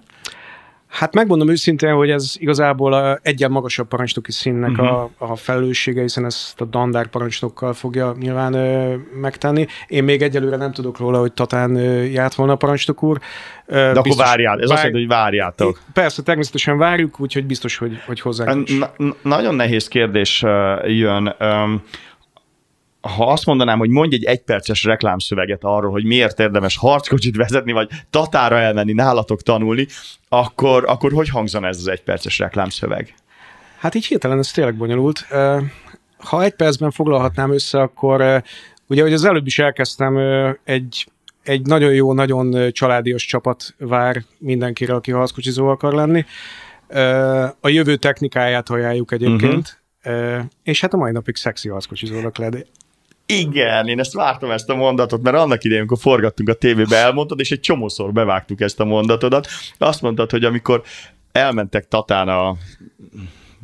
Hát 0.96 1.14
megmondom 1.14 1.50
őszintén, 1.50 1.94
hogy 1.94 2.10
ez 2.10 2.34
igazából 2.38 2.94
a 2.94 3.20
egyen 3.22 3.52
magasabb 3.52 3.88
parancsnoki 3.88 4.32
színnek 4.32 4.70
uh-huh. 4.70 4.88
a, 4.88 5.10
a 5.18 5.36
felelőssége, 5.36 6.02
hiszen 6.02 6.26
ezt 6.26 6.62
a 6.62 6.66
dandár 6.66 7.08
parancsnokkal 7.08 7.74
fogja 7.74 8.16
nyilván 8.20 8.54
ö, 8.54 8.96
megtenni. 9.22 9.66
Én 9.88 10.04
még 10.04 10.22
egyelőre 10.22 10.56
nem 10.56 10.72
tudok 10.72 10.98
róla, 10.98 11.20
hogy 11.20 11.34
Tatán 11.34 11.76
ö, 11.76 12.04
járt 12.04 12.36
volna 12.36 12.54
a 12.54 12.56
parancsnok 12.56 13.04
úr. 13.04 13.20
Ö, 13.66 13.74
De 13.74 14.02
biztos, 14.02 14.12
akkor 14.12 14.26
várjál, 14.26 14.60
ez 14.60 14.68
vár... 14.68 14.78
azt 14.78 14.84
jelenti, 14.84 15.00
hogy 15.00 15.08
várjátok. 15.08 15.80
Persze, 15.94 16.22
természetesen 16.22 16.78
várjuk, 16.78 17.20
úgyhogy 17.20 17.46
biztos, 17.46 17.78
hogy, 17.78 18.02
hogy 18.06 18.20
hozzánk 18.20 18.70
Na, 18.78 19.16
nagyon 19.22 19.56
nehéz 19.56 19.88
kérdés 19.88 20.44
jön. 20.86 21.36
Um, 21.40 21.84
ha 23.08 23.32
azt 23.32 23.46
mondanám, 23.46 23.78
hogy 23.78 23.90
mondj 23.90 24.16
egy 24.16 24.24
egyperces 24.24 24.84
reklámszöveget 24.84 25.64
arról, 25.64 25.92
hogy 25.92 26.06
miért 26.06 26.40
érdemes 26.40 26.78
harckocsit 26.78 27.36
vezetni, 27.36 27.72
vagy 27.72 27.90
Tatára 28.10 28.58
elmenni, 28.60 28.94
nálatok 28.94 29.42
tanulni, 29.42 29.88
akkor, 30.30 30.84
akkor 30.88 31.12
hogy 31.12 31.30
hangzana 31.30 31.68
ez 31.68 31.78
az 31.78 31.88
egyperces 31.88 32.40
reklámszöveg? 32.40 33.14
Hát 33.78 33.96
így 33.96 34.06
hirtelen 34.06 34.38
ez 34.38 34.52
tényleg 34.52 34.76
bonyolult. 34.76 35.28
Ha 36.18 36.44
egy 36.44 36.56
percben 36.56 36.92
foglalhatnám 36.92 37.52
össze, 37.52 37.82
akkor 37.82 38.44
ugye, 38.88 39.02
hogy 39.02 39.14
az 39.14 39.26
előbb 39.26 39.46
is 39.46 39.60
elkezdtem, 39.60 40.18
egy, 40.64 41.08
egy 41.44 41.66
nagyon 41.66 41.94
jó, 41.94 42.14
nagyon 42.14 42.72
családias 42.72 43.26
csapat 43.26 43.76
vár 43.78 44.24
mindenkire, 44.38 44.94
aki 44.94 45.12
harckocsizó 45.12 45.68
akar 45.68 45.94
lenni. 45.94 46.26
A 47.60 47.70
jövő 47.70 47.96
technikáját 47.96 48.70
ajánljuk 48.70 49.12
egyébként, 49.12 49.82
uh-huh. 50.04 50.44
és 50.64 50.82
hát 50.82 50.94
a 50.94 50.98
mai 50.98 51.12
napig 51.12 51.36
szexi 51.36 51.70
harckocsizónak 51.70 52.38
lehet. 52.38 52.68
Igen, 53.26 53.88
én 53.88 54.00
ezt 54.00 54.14
vártam 54.14 54.52
ezt 54.52 54.70
a 54.70 54.76
mondatot, 54.76 55.22
mert 55.22 55.38
annak 55.38 55.64
idején, 55.64 55.82
amikor 55.82 56.02
forgattunk 56.02 56.50
a 56.50 56.54
tévébe, 56.54 56.98
elmondtad, 56.98 57.40
és 57.40 57.52
egy 57.52 57.60
csomószor 57.60 58.12
bevágtuk 58.12 58.62
ezt 58.62 58.80
a 58.80 58.86
mondatodat. 58.86 59.48
Azt 59.78 60.02
mondtad, 60.02 60.32
hogy 60.32 60.44
amikor 60.44 60.84
elmentek 61.32 61.88
Tatán 61.88 62.28
a 62.28 62.56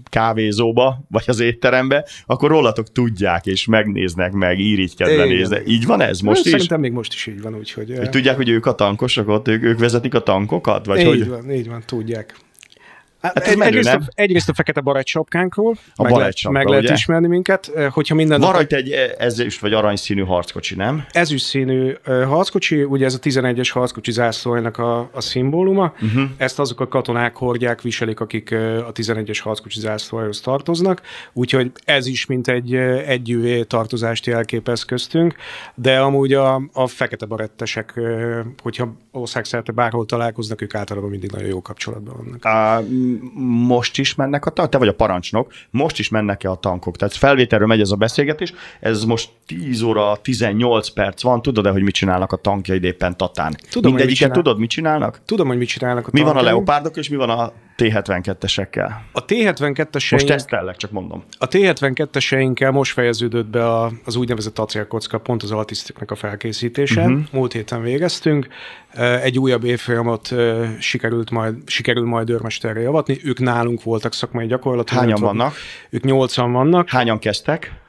kávézóba, 0.09 1.01
vagy 1.09 1.23
az 1.27 1.39
étterembe, 1.39 2.05
akkor 2.25 2.49
rólatok 2.49 2.91
tudják, 2.91 3.45
és 3.45 3.65
megnéznek 3.65 4.31
meg, 4.31 4.59
írítkedve 4.59 5.25
néznek. 5.25 5.63
Így 5.67 5.85
van 5.85 6.01
ez 6.01 6.19
most 6.19 6.45
is? 6.45 6.51
Szerintem 6.51 6.79
még 6.79 6.91
most 6.91 7.13
is 7.13 7.27
így 7.27 7.41
van, 7.41 7.55
úgyhogy... 7.55 7.97
Hogy 7.97 8.09
tudják, 8.09 8.35
hogy 8.35 8.49
ők 8.49 8.65
a 8.65 8.75
tankosok 8.75 9.27
ott, 9.27 9.47
ők, 9.47 9.63
ők 9.63 9.79
vezetik 9.79 10.13
a 10.13 10.23
tankokat? 10.23 10.85
Vagy 10.85 10.99
így 10.99 11.05
hogy... 11.05 11.27
van, 11.27 11.51
így 11.51 11.67
van, 11.67 11.83
tudják. 11.85 12.35
Hát 13.21 13.37
ez 13.37 13.47
Egy- 13.51 13.57
menő, 13.57 13.69
egyrészt, 13.69 13.91
nem? 13.91 14.01
a, 14.01 14.11
egyrészt 14.15 14.49
a 14.49 14.53
fekete 14.53 14.81
barát 14.81 15.05
sapkánkról, 15.07 15.75
A 15.95 16.03
meg, 16.03 16.11
lehet, 16.11 16.37
sapka, 16.37 16.57
meg 16.57 16.67
lehet 16.67 16.83
ugye? 16.83 16.93
ismerni 16.93 17.27
minket, 17.27 17.71
eh, 17.75 17.91
hogyha 17.91 18.15
minden 18.15 18.39
Van 18.39 18.51
rajta 18.53 18.75
egy 18.75 18.91
ezüst 19.17 19.59
vagy 19.61 19.73
aranyszínű 19.73 20.23
harckocsi, 20.23 20.75
nem? 20.75 21.05
ezüst 21.11 21.45
színű 21.45 21.93
ö, 22.03 22.23
harckocsi, 22.23 22.83
ugye 22.83 23.05
ez 23.05 23.13
a 23.13 23.19
11-es 23.19 23.69
harckocsi 23.73 24.11
zászlójának 24.11 24.77
a, 24.77 25.09
a 25.13 25.21
szimbóluma. 25.21 25.93
Uh-huh. 26.01 26.23
Ezt 26.37 26.59
azok 26.59 26.79
a 26.79 26.87
katonák 26.87 27.35
hordják, 27.35 27.81
viselik, 27.81 28.19
akik 28.19 28.51
a 28.87 28.91
11-es 28.91 29.39
harckocsi 29.43 29.79
zászlójához 29.79 30.41
tartoznak. 30.41 31.01
Úgyhogy 31.33 31.71
ez 31.85 32.05
is 32.05 32.25
mint 32.25 32.47
egy 32.47 32.75
együvé 33.05 33.63
tartozást 33.63 34.25
jelképez 34.25 34.83
köztünk, 34.83 35.35
de 35.75 35.99
amúgy 35.99 36.33
a, 36.33 36.61
a 36.73 36.87
fekete 36.87 37.25
barettesek, 37.25 37.99
hogyha 38.61 38.93
országszerte 39.11 39.71
bárhol 39.71 40.05
találkoznak, 40.05 40.61
ők 40.61 40.75
általában 40.75 41.09
mindig 41.09 41.31
nagyon 41.31 41.47
jó 41.47 41.61
kapcsolatban 41.61 42.15
vannak. 42.17 42.45
Uh, 42.79 43.10
most 43.67 43.99
is 43.99 44.15
mennek 44.15 44.45
a 44.45 44.49
tankok? 44.49 44.73
Te 44.73 44.77
vagy 44.77 44.87
a 44.87 44.93
parancsnok. 44.93 45.53
Most 45.69 45.99
is 45.99 46.09
mennek-e 46.09 46.49
a 46.49 46.55
tankok? 46.55 46.95
Tehát 46.97 47.13
felvételről 47.13 47.67
megy 47.67 47.81
ez 47.81 47.91
a 47.91 47.95
beszélgetés. 47.95 48.53
Ez 48.79 49.03
most 49.03 49.29
10 49.45 49.81
óra 49.81 50.15
18 50.21 50.89
perc 50.89 51.23
van. 51.23 51.41
Tudod-e, 51.41 51.69
hogy 51.69 51.83
mit 51.83 51.93
csinálnak 51.93 52.31
a 52.31 52.35
tankjaid 52.35 52.83
éppen 52.83 53.17
Tatán? 53.17 53.55
mit 53.61 53.83
Mindegyiket 53.83 54.15
csinál- 54.17 54.35
tudod, 54.35 54.59
mit 54.59 54.69
csinálnak? 54.69 55.21
Tudom, 55.25 55.47
hogy 55.47 55.57
mit 55.57 55.67
csinálnak 55.67 56.07
a 56.07 56.09
Mi 56.13 56.21
van 56.21 56.37
a 56.37 56.41
leopárdok, 56.41 56.97
és 56.97 57.09
mi 57.09 57.15
van 57.15 57.29
a 57.29 57.51
T-72-esekkel? 57.75 58.91
A 59.11 59.25
T-72-eseink... 59.25 60.11
Most 60.11 60.25
tesztellek, 60.25 60.75
csak 60.75 60.91
mondom. 60.91 61.23
A 61.37 61.47
T-72-eseinkkel 61.47 62.71
most 62.71 62.93
fejeződött 62.93 63.47
be 63.47 63.69
a, 63.69 63.91
az 64.05 64.15
úgynevezett 64.15 64.59
acélkocka, 64.59 65.17
pont 65.17 65.43
az 65.43 65.51
altisztiknek 65.51 66.11
a 66.11 66.15
felkészítése. 66.15 67.01
Uh-huh. 67.01 67.21
Múlt 67.31 67.53
héten 67.53 67.81
végeztünk. 67.81 68.47
Egy 69.21 69.39
újabb 69.39 69.63
évfolyamot 69.63 70.29
sikerült 70.79 71.29
majd, 71.29 71.55
sikerül 71.65 72.05
majd 72.05 72.29
őrmesterre 72.29 72.79
javatni. 72.79 73.17
Ők 73.23 73.39
nálunk 73.39 73.83
voltak 73.83 74.13
szakmai 74.13 74.47
gyakorlaton. 74.47 74.97
Hányan 74.97 75.21
vannak? 75.21 75.53
Ők 75.89 76.03
nyolcan 76.03 76.51
vannak. 76.51 76.89
Hányan 76.89 77.19
kezdtek? 77.19 77.79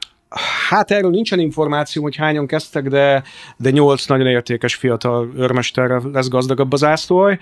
Hát 0.68 0.90
erről 0.90 1.10
nincsen 1.10 1.38
információ, 1.38 2.02
hogy 2.02 2.16
hányan 2.16 2.46
kezdtek, 2.46 2.88
de, 2.88 3.22
de 3.56 3.70
nyolc 3.70 4.06
nagyon 4.06 4.26
értékes 4.26 4.74
fiatal 4.74 5.30
őrmesterre 5.36 6.00
lesz 6.12 6.28
gazdagabb 6.28 6.72
az 6.72 6.84
ászlóaj. 6.84 7.38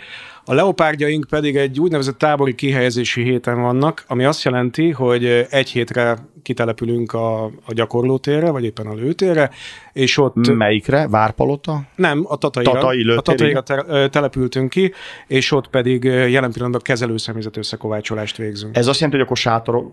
A 0.50 0.54
leopárdjaink 0.54 1.26
pedig 1.28 1.56
egy 1.56 1.80
úgynevezett 1.80 2.18
tábori 2.18 2.54
kihelyezési 2.54 3.22
héten 3.22 3.60
vannak, 3.60 4.04
ami 4.06 4.24
azt 4.24 4.44
jelenti, 4.44 4.90
hogy 4.90 5.24
egy 5.50 5.68
hétre 5.68 6.18
kitelepülünk 6.42 7.12
a, 7.12 7.44
a 7.44 7.72
gyakorlótérre, 7.72 8.50
vagy 8.50 8.64
éppen 8.64 8.86
a 8.86 8.94
lőtérre, 8.94 9.50
és 9.92 10.18
ott... 10.18 10.54
Melyikre? 10.56 11.08
Várpalota? 11.08 11.80
Nem, 11.96 12.24
a 12.28 12.36
Tataira, 12.36 12.72
Tatai 12.72 13.04
lőtérig. 13.04 13.56
a 13.56 13.62
Tataira 13.62 13.86
te, 13.86 14.08
települtünk 14.08 14.70
ki, 14.70 14.92
és 15.26 15.52
ott 15.52 15.68
pedig 15.68 16.04
jelen 16.04 16.52
pillanatban 16.52 16.80
kezelőszemélyzet 16.82 17.56
összekovácsolást 17.56 18.36
végzünk. 18.36 18.76
Ez 18.76 18.86
azt 18.86 19.00
jelenti, 19.00 19.18
hogy 19.18 19.26
akkor 19.26 19.36
sátor, 19.36 19.90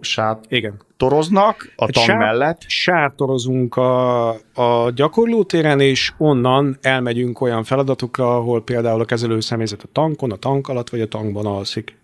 Igen. 0.48 0.74
sátoroznak 0.98 1.74
a 1.76 1.86
tank 1.86 2.06
sá- 2.06 2.18
mellett. 2.18 2.62
Sátorozunk 2.68 3.76
a, 3.76 4.30
a 4.54 4.92
gyakorlótéren, 4.96 5.80
és 5.80 6.14
onnan 6.18 6.78
elmegyünk 6.82 7.42
olyan 7.42 7.64
feladatokra, 7.64 8.36
ahol 8.36 8.64
például 8.64 9.02
a 9.02 9.06
kezelő 9.06 9.40
személyzet 9.40 9.84
a 9.84 9.88
tankon, 9.92 10.32
a 10.32 10.36
tank 10.48 10.68
alatt, 10.68 10.90
vagy 10.90 11.02
a 11.02 11.08
tankban 11.08 11.46
alszik. 11.46 11.98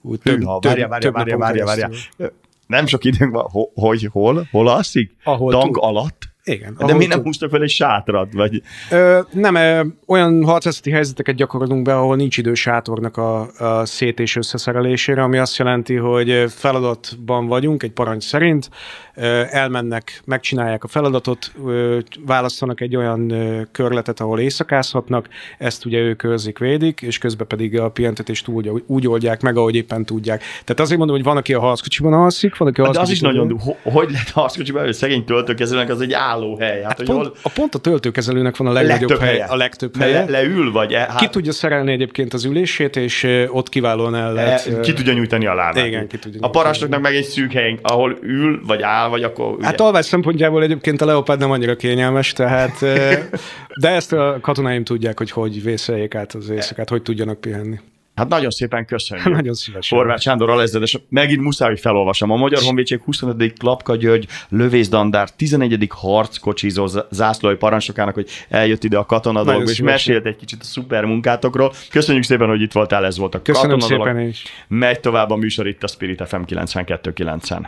Úgy 0.00 0.20
Hűha, 0.22 0.58
várja, 0.60 0.88
várja, 0.88 1.10
több 1.10 1.14
várja, 1.14 1.38
várja, 1.38 1.64
várja. 1.64 1.86
keresztül. 1.88 2.32
Nem 2.66 2.86
sok 2.86 3.04
időnk 3.04 3.32
van, 3.32 3.44
Ho- 3.50 3.70
hogy 3.74 4.08
hol? 4.12 4.48
Hol 4.50 4.68
alszik? 4.68 5.16
Ahol 5.24 5.50
Tank 5.52 5.74
tud. 5.74 5.82
alatt? 5.84 6.22
Igen. 6.44 6.76
De 6.86 6.94
mi 6.94 7.06
nem 7.06 7.22
húztak 7.22 7.50
fel 7.50 7.62
egy 7.62 7.68
sátrat? 7.70 8.32
Vagy... 8.32 8.62
Ö, 8.90 9.20
nem, 9.32 9.54
ö, 9.54 9.80
olyan 10.06 10.44
harcászati 10.44 10.90
helyzeteket 10.90 11.34
gyakorolunk 11.34 11.82
be, 11.84 11.96
ahol 11.96 12.16
nincs 12.16 12.36
idő 12.38 12.54
sátornak 12.54 13.16
a, 13.16 13.40
a 13.58 13.84
szét- 13.84 14.20
és 14.20 14.36
összeszerelésére, 14.36 15.22
ami 15.22 15.38
azt 15.38 15.56
jelenti, 15.56 15.94
hogy 15.94 16.44
feladatban 16.48 17.46
vagyunk, 17.46 17.82
egy 17.82 17.90
parancs 17.92 18.22
szerint, 18.22 18.70
ö, 19.14 19.42
elmennek, 19.50 20.22
megcsinálják 20.24 20.84
a 20.84 20.88
feladatot, 20.88 21.52
ö, 21.66 21.98
választanak 22.26 22.80
egy 22.80 22.96
olyan 22.96 23.30
ö, 23.30 23.60
körletet, 23.72 24.20
ahol 24.20 24.40
éjszakázhatnak, 24.40 25.28
ezt 25.58 25.84
ugye 25.84 25.98
ők 25.98 26.24
őrzik, 26.24 26.58
védik, 26.58 27.00
és 27.02 27.18
közben 27.18 27.46
pedig 27.46 27.78
a 27.80 27.90
pihentetést 27.90 28.48
úgy, 28.48 28.70
úgy 28.86 29.08
oldják 29.08 29.42
meg, 29.42 29.56
ahogy 29.56 29.74
éppen 29.74 30.04
tudják. 30.04 30.40
Tehát 30.40 30.80
azért 30.80 30.98
mondom, 30.98 31.16
hogy 31.16 31.24
van, 31.24 31.36
aki 31.36 31.54
a 31.54 31.60
harckocsiban 31.60 32.12
alszik, 32.12 32.56
van, 32.56 32.68
aki 32.68 32.80
a 32.80 32.90
De 32.90 33.00
az 33.00 33.10
is 33.10 33.20
harckocsiban- 33.20 33.62
nagyon 33.62 33.76
Hogy 33.92 34.10
lehet 34.10 34.30
harckocsiban, 34.30 34.84
hogy 34.84 34.92
szegény 34.94 35.24
töltőkezőnek 35.24 35.90
az 35.90 36.00
egy 36.00 36.12
állóhely? 36.34 36.82
Hát, 36.82 36.96
hogy 36.96 37.06
Pont, 37.06 37.18
hol 37.18 37.34
a 37.42 37.48
pont 37.54 37.74
a 37.74 37.78
töltőkezelőnek 37.78 38.56
van 38.56 38.66
a 38.66 38.72
legnagyobb 38.72 39.08
legtöbb 39.08 39.26
hely, 39.26 39.32
helye. 39.38 39.44
a 39.44 39.56
legtöbb 39.56 39.96
Le, 39.96 40.04
helye. 40.04 40.24
leül, 40.28 40.72
vagy 40.72 40.92
e, 40.92 40.98
hát, 40.98 41.18
Ki 41.18 41.28
tudja 41.28 41.52
szerelni 41.52 41.92
egyébként 41.92 42.34
az 42.34 42.44
ülését, 42.44 42.96
és 42.96 43.46
ott 43.48 43.68
kiválóan 43.68 44.14
el 44.14 44.32
lehet. 44.32 44.66
e, 44.66 44.80
ki 44.80 44.92
tudja 44.92 45.12
nyújtani 45.12 45.46
a 45.46 45.54
lábát. 45.54 45.86
Igen, 45.86 46.06
ki 46.06 46.16
tudja 46.18 46.28
A 46.28 46.32
nyújtani. 46.32 46.52
parancsnoknak 46.52 47.00
meg 47.00 47.14
egy 47.14 47.24
szűk 47.24 47.52
hely, 47.52 47.78
ahol 47.82 48.18
ül, 48.22 48.60
vagy 48.66 48.82
áll, 48.82 49.08
vagy 49.08 49.22
akkor... 49.22 49.52
Ugye, 49.52 49.64
Hát 49.66 49.80
alvás 49.80 50.04
szempontjából 50.06 50.62
egyébként 50.62 51.00
a 51.00 51.04
leopárd 51.04 51.40
nem 51.40 51.50
annyira 51.50 51.76
kényelmes, 51.76 52.32
tehát, 52.32 52.78
de 53.82 53.88
ezt 53.88 54.12
a 54.12 54.38
katonáim 54.40 54.84
tudják, 54.84 55.18
hogy 55.18 55.30
hogy 55.30 55.62
vészeljék 55.62 56.14
át 56.14 56.32
az 56.32 56.48
éjszakát, 56.48 56.88
hogy 56.88 57.02
tudjanak 57.02 57.40
pihenni. 57.40 57.78
Hát 58.14 58.28
nagyon 58.28 58.50
szépen 58.50 58.86
köszönjük. 58.86 59.28
Nagyon 59.40 59.54
szívesen. 59.54 59.98
Horváth 59.98 60.20
Sándor 60.20 60.50
alezredes, 60.50 60.98
megint 61.08 61.40
muszáj, 61.40 61.68
hogy 61.68 61.80
felolvasom. 61.80 62.30
A 62.30 62.36
Magyar 62.36 62.62
Honvédség 62.62 63.00
25. 63.00 63.52
Klapka 63.58 63.96
György 63.96 64.26
lövészdandár 64.48 65.30
11. 65.30 65.86
harckocsizó 65.88 66.88
zászlói 67.10 67.54
parancsnokának, 67.54 68.14
hogy 68.14 68.28
eljött 68.48 68.84
ide 68.84 68.98
a 68.98 69.06
katonadolog, 69.06 69.62
és 69.62 69.76
szívesen. 69.76 69.84
mesélt 69.84 70.26
egy 70.26 70.36
kicsit 70.36 70.60
a 70.60 70.64
szuper 70.64 71.04
munkátokról. 71.04 71.72
Köszönjük 71.90 72.24
szépen, 72.24 72.48
hogy 72.48 72.60
itt 72.60 72.72
voltál, 72.72 73.04
ez 73.04 73.18
volt 73.18 73.34
a 73.34 73.42
Köszönöm 73.42 73.78
katonadolog. 73.78 74.06
szépen 74.14 74.28
is. 74.28 74.42
Megy 74.68 75.00
tovább 75.00 75.30
a 75.30 75.36
műsor 75.36 75.66
itt 75.66 75.82
a 75.82 75.86
Spirit 75.86 76.22
FM 76.28 76.42
92.9-en. 76.46 77.66